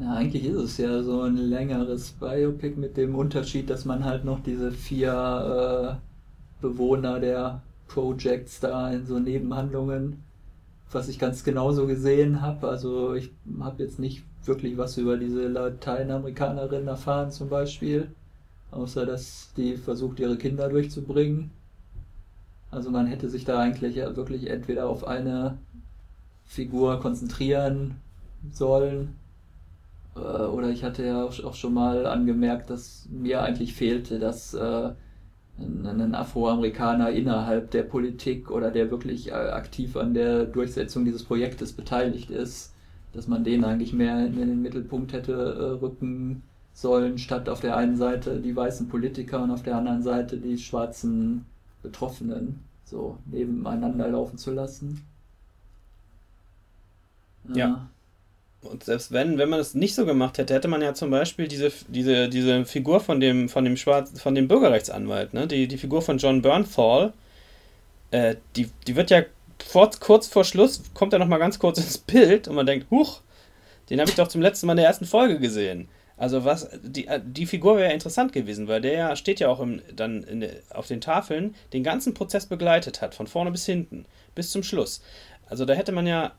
[0.00, 4.24] Ja, eigentlich ist es ja so ein längeres Biopic mit dem Unterschied, dass man halt
[4.24, 10.22] noch diese vier äh, Bewohner der Projects da in so Nebenhandlungen
[10.92, 12.68] was ich ganz genauso gesehen habe.
[12.68, 13.30] Also ich
[13.60, 18.10] habe jetzt nicht wirklich was über diese Lateinamerikanerin erfahren zum Beispiel,
[18.70, 21.50] außer dass die versucht, ihre Kinder durchzubringen.
[22.70, 25.58] Also man hätte sich da eigentlich ja wirklich entweder auf eine
[26.44, 27.96] Figur konzentrieren
[28.52, 29.14] sollen,
[30.20, 34.90] oder ich hatte ja auch schon mal angemerkt, dass mir eigentlich fehlte, dass äh,
[35.58, 41.72] einen Afroamerikaner innerhalb der Politik oder der wirklich äh, aktiv an der Durchsetzung dieses Projektes
[41.72, 42.72] beteiligt ist,
[43.12, 46.42] dass man den eigentlich mehr in den Mittelpunkt hätte äh, rücken
[46.72, 50.56] sollen, statt auf der einen Seite die weißen Politiker und auf der anderen Seite die
[50.56, 51.44] schwarzen
[51.82, 55.04] Betroffenen so nebeneinander laufen zu lassen.
[57.54, 57.88] Ja.
[58.62, 61.48] Und selbst wenn, wenn man es nicht so gemacht hätte, hätte man ja zum Beispiel
[61.48, 65.46] diese, diese, diese Figur von dem, von dem Schwarz, von dem Bürgerrechtsanwalt, ne?
[65.46, 67.14] die, die Figur von John Bernthal,
[68.10, 69.22] äh, die, die wird ja
[69.64, 73.22] vor, kurz vor Schluss, kommt er nochmal ganz kurz ins Bild und man denkt, huch,
[73.88, 75.88] den habe ich doch zum letzten Mal in der ersten Folge gesehen.
[76.18, 79.48] Also was, die, äh, die Figur wäre ja interessant gewesen, weil der ja steht ja
[79.48, 83.64] auch im, dann in, auf den Tafeln, den ganzen Prozess begleitet hat, von vorne bis
[83.64, 84.04] hinten,
[84.34, 85.02] bis zum Schluss.
[85.46, 86.32] Also da hätte man ja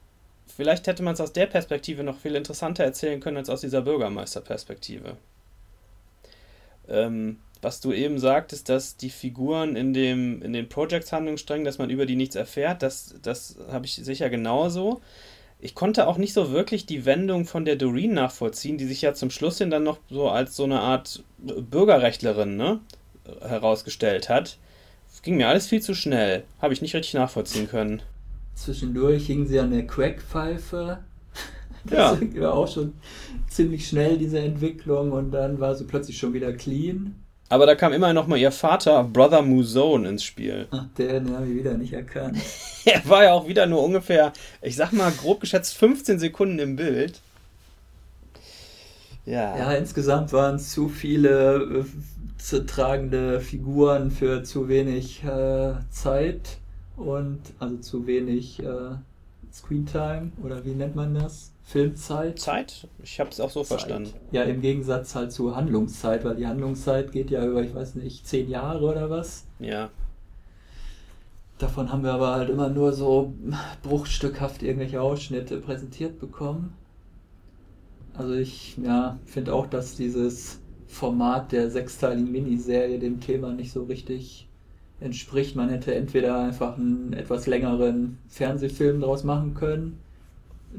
[0.55, 3.81] Vielleicht hätte man es aus der Perspektive noch viel interessanter erzählen können als aus dieser
[3.81, 5.17] Bürgermeisterperspektive.
[6.87, 11.89] Ähm, was du eben sagtest, dass die Figuren in, dem, in den Projects-Handlungssträngen, dass man
[11.89, 15.01] über die nichts erfährt, das, das habe ich sicher genauso.
[15.59, 19.13] Ich konnte auch nicht so wirklich die Wendung von der Doreen nachvollziehen, die sich ja
[19.13, 22.79] zum Schluss hin dann noch so als so eine Art Bürgerrechtlerin ne,
[23.41, 24.57] herausgestellt hat.
[25.21, 26.45] Ging mir alles viel zu schnell.
[26.59, 28.01] Habe ich nicht richtig nachvollziehen können.
[28.55, 30.99] Zwischendurch hing sie an der Crackpfeife.
[31.83, 32.41] Das ja.
[32.43, 32.93] war auch schon
[33.49, 35.11] ziemlich schnell, diese Entwicklung.
[35.13, 37.15] Und dann war sie plötzlich schon wieder clean.
[37.49, 40.67] Aber da kam immer noch mal ihr Vater, Brother Muzone, ins Spiel.
[40.69, 42.37] Ach, der, den habe ich wieder nicht erkannt.
[42.85, 44.31] er war ja auch wieder nur ungefähr,
[44.61, 47.19] ich sag mal grob geschätzt, 15 Sekunden im Bild.
[49.25, 49.57] Ja.
[49.57, 51.85] Ja, insgesamt waren es zu viele äh,
[52.37, 56.57] zu tragende Figuren für zu wenig äh, Zeit
[56.97, 58.95] und also zu wenig äh,
[59.51, 61.51] Screentime oder wie nennt man das?
[61.63, 62.39] Filmzeit.
[62.39, 62.87] Zeit?
[63.03, 63.79] Ich habe es auch so Zeit.
[63.79, 64.13] verstanden.
[64.31, 68.27] Ja, im Gegensatz halt zur Handlungszeit, weil die Handlungszeit geht ja über, ich weiß nicht,
[68.27, 69.45] zehn Jahre oder was.
[69.59, 69.89] Ja.
[71.59, 73.33] Davon haben wir aber halt immer nur so
[73.83, 76.73] bruchstückhaft irgendwelche Ausschnitte präsentiert bekommen.
[78.15, 83.83] Also ich ja, finde auch, dass dieses Format der sechsteiligen Miniserie dem Thema nicht so
[83.83, 84.49] richtig
[85.01, 85.55] entspricht.
[85.55, 89.99] Man hätte entweder einfach einen etwas längeren Fernsehfilm daraus machen können,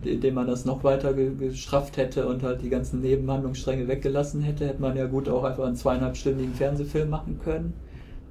[0.03, 4.81] indem man das noch weiter gestrafft hätte und halt die ganzen Nebenhandlungsstränge weggelassen hätte, hätte
[4.81, 7.75] man ja gut auch einfach einen zweieinhalbstündigen Fernsehfilm machen können.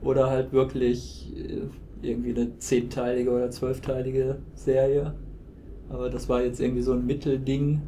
[0.02, 1.62] Oder halt wirklich äh,
[2.02, 5.14] irgendwie eine zehnteilige oder zwölfteilige Serie.
[5.90, 7.82] Aber das war jetzt irgendwie so ein Mittelding.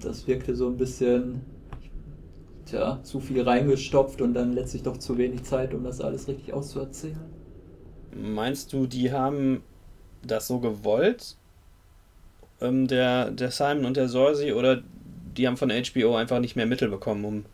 [0.00, 1.42] Das wirkte so ein bisschen
[2.66, 6.52] tja, zu viel reingestopft und dann letztlich doch zu wenig Zeit, um das alles richtig
[6.52, 7.18] auszuerzählen.
[8.14, 9.62] Meinst du, die haben
[10.22, 11.36] das so gewollt,
[12.60, 14.82] ähm, der, der Simon und der Sorsi, oder
[15.36, 17.44] die haben von HBO einfach nicht mehr Mittel bekommen, um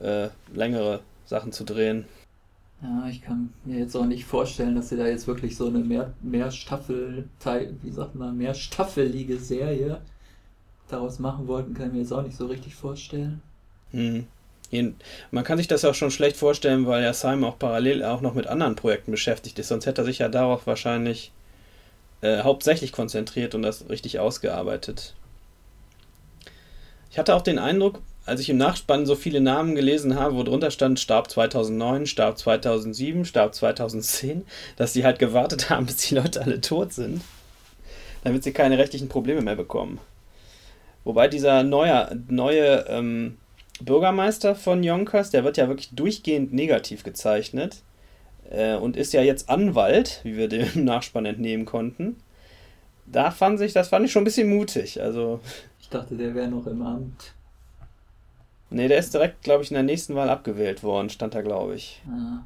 [0.00, 2.04] äh, längere Sachen zu drehen?
[2.82, 5.78] Ja, ich kann mir jetzt auch nicht vorstellen, dass sie da jetzt wirklich so eine
[5.78, 7.28] mehr, mehr Staffel,
[7.82, 10.00] wie sagt man, mehr staffelige Serie
[10.88, 13.40] daraus machen wollten, kann ich mir jetzt auch nicht so richtig vorstellen.
[13.94, 14.26] Mhm.
[15.30, 18.34] Man kann sich das auch schon schlecht vorstellen, weil ja Simon auch parallel auch noch
[18.34, 19.68] mit anderen Projekten beschäftigt ist.
[19.68, 21.30] Sonst hätte er sich ja darauf wahrscheinlich
[22.22, 25.14] äh, hauptsächlich konzentriert und das richtig ausgearbeitet.
[27.12, 30.42] Ich hatte auch den Eindruck, als ich im Nachspann so viele Namen gelesen habe, wo
[30.42, 36.16] drunter stand, starb 2009, starb 2007, starb 2010, dass die halt gewartet haben, bis die
[36.16, 37.22] Leute alle tot sind,
[38.24, 40.00] damit sie keine rechtlichen Probleme mehr bekommen.
[41.04, 43.36] Wobei dieser neue, neue ähm,
[43.80, 47.82] Bürgermeister von Yonkers, der wird ja wirklich durchgehend negativ gezeichnet
[48.50, 52.16] äh, und ist ja jetzt Anwalt, wie wir dem Nachspann entnehmen konnten.
[53.06, 55.02] Da fand ich, das fand ich schon ein bisschen mutig.
[55.02, 55.40] Also
[55.80, 57.34] ich dachte, der wäre noch im Amt.
[58.70, 61.74] Nee, der ist direkt, glaube ich, in der nächsten Wahl abgewählt worden, stand da, glaube
[61.74, 62.02] ich.
[62.08, 62.44] Ja.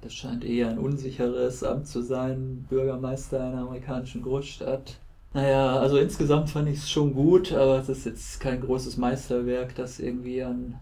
[0.00, 4.98] Das scheint eher ein unsicheres Amt zu sein, Bürgermeister einer amerikanischen Großstadt.
[5.34, 9.74] Naja, also insgesamt fand ich es schon gut, aber es ist jetzt kein großes Meisterwerk,
[9.74, 10.78] das irgendwie an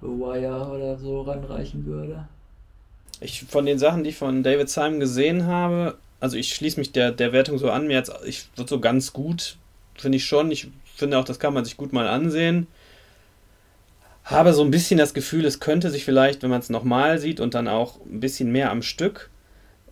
[0.00, 2.26] The Wire oder so ranreichen würde.
[3.20, 6.90] Ich, von den Sachen, die ich von David Simon gesehen habe, also ich schließe mich
[6.90, 9.56] der, der Wertung so an, mir jetzt, ich wird so ganz gut,
[9.94, 10.50] finde ich schon.
[10.50, 12.66] Ich finde auch, das kann man sich gut mal ansehen.
[14.24, 17.38] Habe so ein bisschen das Gefühl, es könnte sich vielleicht, wenn man es nochmal sieht
[17.38, 19.30] und dann auch ein bisschen mehr am Stück,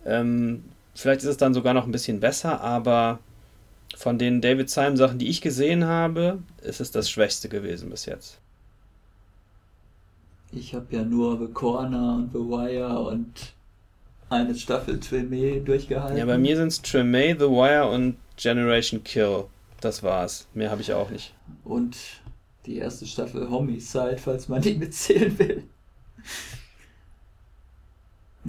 [0.05, 0.65] ähm,
[0.95, 3.19] vielleicht ist es dann sogar noch ein bisschen besser, aber
[3.95, 8.05] von den David Simon Sachen, die ich gesehen habe, ist es das Schwächste gewesen bis
[8.05, 8.39] jetzt.
[10.51, 13.53] Ich habe ja nur The Corner und The Wire und
[14.29, 16.17] eine Staffel Tremé durchgehalten.
[16.17, 19.45] Ja, bei mir sind es Tremé, The Wire und Generation Kill.
[19.81, 20.47] Das war's.
[20.53, 21.33] Mehr habe ich auch nicht.
[21.63, 21.97] Und
[22.65, 25.63] die erste Staffel Homicide, falls man die mitzählen will.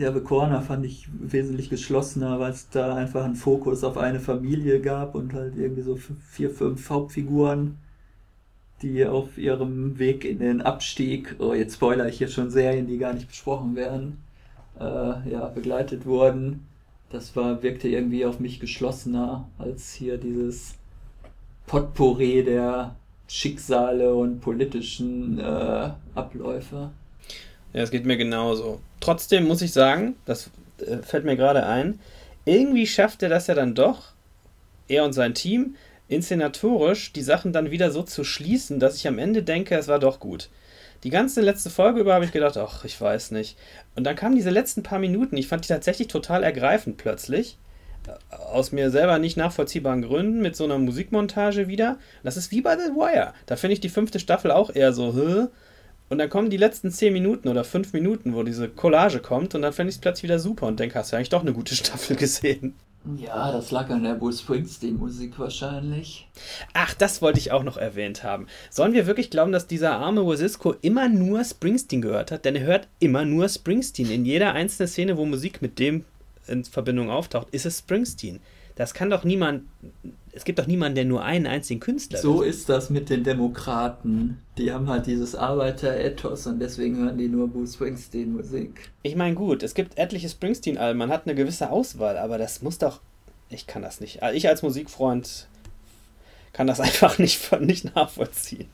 [0.00, 4.18] Ja, The Corner fand ich wesentlich geschlossener, weil es da einfach einen Fokus auf eine
[4.18, 5.98] Familie gab und halt irgendwie so
[6.30, 7.76] vier, fünf Hauptfiguren,
[8.80, 12.96] die auf ihrem Weg in den Abstieg, oh, jetzt spoiler ich hier schon Serien, die
[12.96, 14.16] gar nicht besprochen werden,
[14.78, 14.84] äh,
[15.30, 16.66] ja, begleitet wurden.
[17.10, 20.76] Das war, wirkte irgendwie auf mich geschlossener als hier dieses
[21.66, 22.96] Potpourri der
[23.28, 26.90] Schicksale und politischen äh, Abläufe.
[27.72, 28.80] Ja, es geht mir genauso.
[29.00, 32.00] Trotzdem muss ich sagen, das äh, fällt mir gerade ein,
[32.44, 34.12] irgendwie schafft er das ja dann doch,
[34.88, 35.76] er und sein Team,
[36.08, 40.00] inszenatorisch die Sachen dann wieder so zu schließen, dass ich am Ende denke, es war
[40.00, 40.50] doch gut.
[41.04, 43.56] Die ganze letzte Folge über habe ich gedacht, ach, ich weiß nicht.
[43.94, 47.56] Und dann kamen diese letzten paar Minuten, ich fand die tatsächlich total ergreifend plötzlich.
[48.06, 51.98] Äh, aus mir selber nicht nachvollziehbaren Gründen mit so einer Musikmontage wieder.
[52.22, 53.32] Das ist wie bei The Wire.
[53.46, 55.46] Da finde ich die fünfte Staffel auch eher so, Hö?
[56.10, 59.62] Und dann kommen die letzten 10 Minuten oder 5 Minuten, wo diese Collage kommt und
[59.62, 61.74] dann fände ich es plötzlich wieder super und denke, hast du eigentlich doch eine gute
[61.76, 62.74] Staffel gesehen.
[63.16, 66.28] Ja, das lag an der Bruce Springsteen-Musik wahrscheinlich.
[66.74, 68.46] Ach, das wollte ich auch noch erwähnt haben.
[68.68, 72.44] Sollen wir wirklich glauben, dass dieser arme Wasisco immer nur Springsteen gehört hat?
[72.44, 74.10] Denn er hört immer nur Springsteen.
[74.10, 76.04] In jeder einzelnen Szene, wo Musik mit dem
[76.46, 78.40] in Verbindung auftaucht, ist es Springsteen.
[78.74, 79.62] Das kann doch niemand.
[80.32, 84.38] Es gibt doch niemanden, der nur einen einzigen Künstler So ist das mit den Demokraten.
[84.58, 88.90] Die haben halt dieses Arbeiter-Ethos und deswegen hören die nur Bruce Springsteen-Musik.
[89.02, 92.78] Ich meine, gut, es gibt etliche Springsteen-Alben, man hat eine gewisse Auswahl, aber das muss
[92.78, 93.00] doch.
[93.48, 94.20] Ich kann das nicht.
[94.34, 95.48] Ich als Musikfreund
[96.52, 98.68] kann das einfach nicht, nicht nachvollziehen.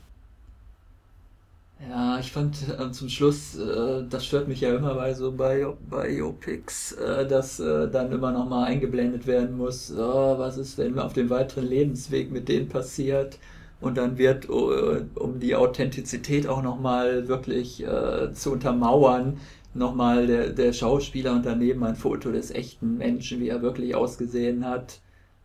[1.79, 5.63] Ja, ich fand äh, zum Schluss, äh, das stört mich ja immer bei so bei
[5.89, 10.97] Biopics, äh, dass äh, dann immer noch mal eingeblendet werden muss, oh, was ist denn
[10.97, 13.37] auf dem weiteren Lebensweg mit denen passiert?
[13.79, 14.71] Und dann wird, oh,
[15.15, 19.37] um die Authentizität auch noch mal wirklich äh, zu untermauern,
[19.75, 23.93] noch mal der, der Schauspieler und daneben ein Foto des echten Menschen, wie er wirklich
[23.93, 24.99] ausgesehen hat.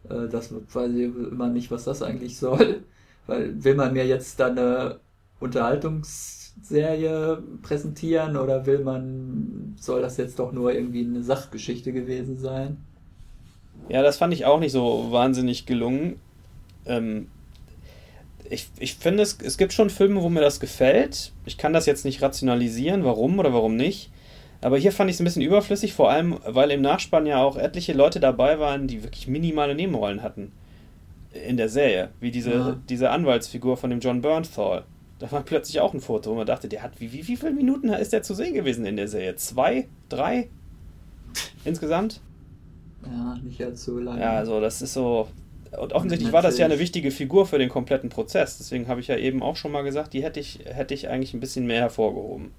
[0.09, 2.85] Äh, das weiß ich immer nicht, was das eigentlich soll.
[3.27, 5.01] Weil will man mir jetzt dann eine
[5.43, 12.79] Unterhaltungsserie präsentieren oder will man, soll das jetzt doch nur irgendwie eine Sachgeschichte gewesen sein?
[13.89, 16.21] Ja, das fand ich auch nicht so wahnsinnig gelungen.
[16.87, 17.29] Ähm,
[18.49, 21.33] ich, ich finde, es, es gibt schon Filme, wo mir das gefällt.
[21.47, 24.11] Ich kann das jetzt nicht rationalisieren, warum oder warum nicht.
[24.61, 27.57] Aber hier fand ich es ein bisschen überflüssig, vor allem, weil im Nachspann ja auch
[27.57, 30.53] etliche Leute dabei waren, die wirklich minimale Nebenrollen hatten.
[31.33, 32.11] In der Serie.
[32.21, 32.77] Wie diese, ja.
[32.89, 34.85] diese Anwaltsfigur von dem John Bernthal.
[35.23, 37.53] Da war plötzlich auch ein Foto, wo man dachte, der hat, wie, wie, wie viele
[37.53, 39.37] Minuten ist der zu sehen gewesen in der Serie?
[39.37, 39.87] Zwei?
[40.09, 40.49] Drei?
[41.65, 42.21] Insgesamt?
[43.07, 44.21] Ja, nicht allzu lange.
[44.21, 45.29] Ja, also das ist so.
[45.81, 48.59] Und offensichtlich war das ja eine wichtige Figur für den kompletten Prozess.
[48.59, 51.35] Deswegen habe ich ja eben auch schon mal gesagt, die hätte ich, hätte ich eigentlich
[51.35, 52.51] ein bisschen mehr hervorgehoben.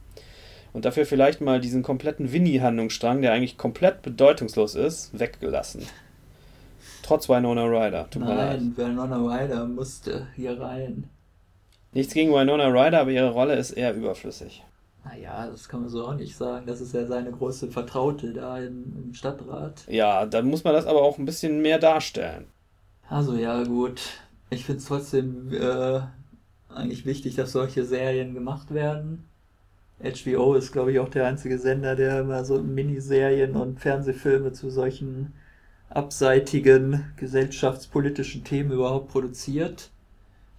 [0.72, 5.82] Und dafür vielleicht mal diesen kompletten Winnie-Handlungsstrang, der eigentlich komplett bedeutungslos ist, weggelassen.
[7.02, 8.10] Trotz Winona Ryder.
[8.10, 11.10] Tut Nein, Winona Ryder musste hier rein.
[11.94, 14.64] Nichts gegen Winona Ryder, aber ihre Rolle ist eher überflüssig.
[15.06, 16.66] Naja, das kann man so auch nicht sagen.
[16.66, 19.84] Das ist ja seine große Vertraute da im, im Stadtrat.
[19.88, 22.46] Ja, dann muss man das aber auch ein bisschen mehr darstellen.
[23.10, 24.02] Also ja, gut.
[24.50, 26.00] Ich finde es trotzdem äh,
[26.74, 29.28] eigentlich wichtig, dass solche Serien gemacht werden.
[30.02, 34.70] HBO ist, glaube ich, auch der einzige Sender, der immer so Miniserien und Fernsehfilme zu
[34.70, 35.34] solchen
[35.90, 39.92] abseitigen gesellschaftspolitischen Themen überhaupt produziert.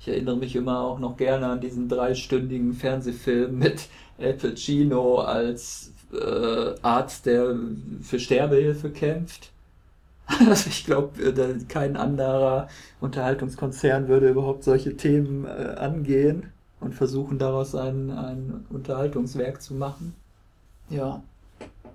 [0.04, 3.88] Ich erinnere mich immer auch noch gerne an diesen dreistündigen Fernsehfilm mit
[4.18, 7.56] Al Pacino als äh, Arzt, der
[8.02, 9.50] für Sterbehilfe kämpft.
[10.46, 12.68] Also ich glaube, äh, kein anderer
[13.00, 16.50] Unterhaltungskonzern würde überhaupt solche Themen äh, angehen
[16.80, 20.14] und versuchen daraus ein, ein Unterhaltungswerk zu machen.
[20.90, 21.22] Ja,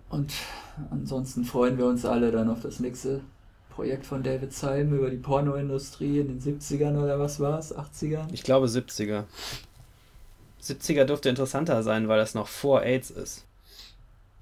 [0.10, 0.34] und
[0.90, 3.22] ansonsten freuen wir uns alle dann auf das nächste
[3.80, 7.74] Projekt von David Simon über die Pornoindustrie in den 70ern oder was war es?
[7.74, 8.26] 80ern?
[8.34, 9.24] Ich glaube 70er.
[10.62, 13.46] 70er dürfte interessanter sein, weil das noch vor AIDS ist.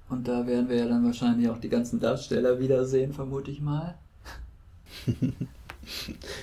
[0.08, 3.94] Und da werden wir ja dann wahrscheinlich auch die ganzen Darsteller wiedersehen, vermute ich mal.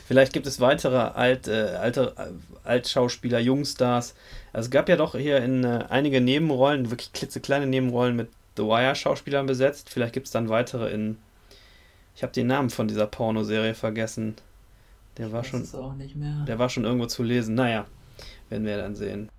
[0.08, 2.30] Vielleicht gibt es weitere Alt, äh, alte äh,
[2.64, 4.16] Altschauspieler, Jungstars.
[4.54, 8.64] Also es gab ja doch hier in äh, einige Nebenrollen, wirklich klitzekleine Nebenrollen mit The
[8.64, 9.90] Wire-Schauspielern besetzt.
[9.90, 11.18] Vielleicht gibt es dann weitere in.
[12.16, 14.36] Ich habe den Namen von dieser Pornoserie vergessen.
[15.18, 15.68] Der war schon.
[16.48, 17.56] Der war schon irgendwo zu lesen.
[17.56, 17.86] Naja,
[18.50, 19.30] werden wir dann sehen.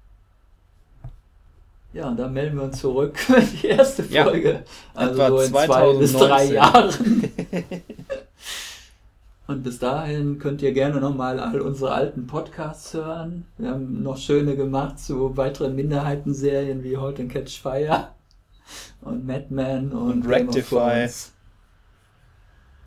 [1.93, 4.51] Ja, und dann melden wir uns zurück für die erste Folge.
[4.53, 4.61] Ja,
[4.95, 5.67] also so in 2019.
[5.67, 7.31] zwei bis drei Jahren.
[9.47, 13.47] und bis dahin könnt ihr gerne nochmal all unsere alten Podcasts hören.
[13.57, 18.09] Wir haben noch schöne gemacht zu weiteren Minderheitenserien wie Halt and Catch Fire
[19.01, 21.09] und Madman und, und Rectify.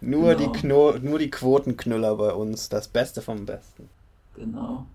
[0.02, 0.93] Nur, genau.
[0.93, 3.89] die nur die Quotenknüller bei uns, das Beste vom Besten.
[4.36, 4.86] Genau.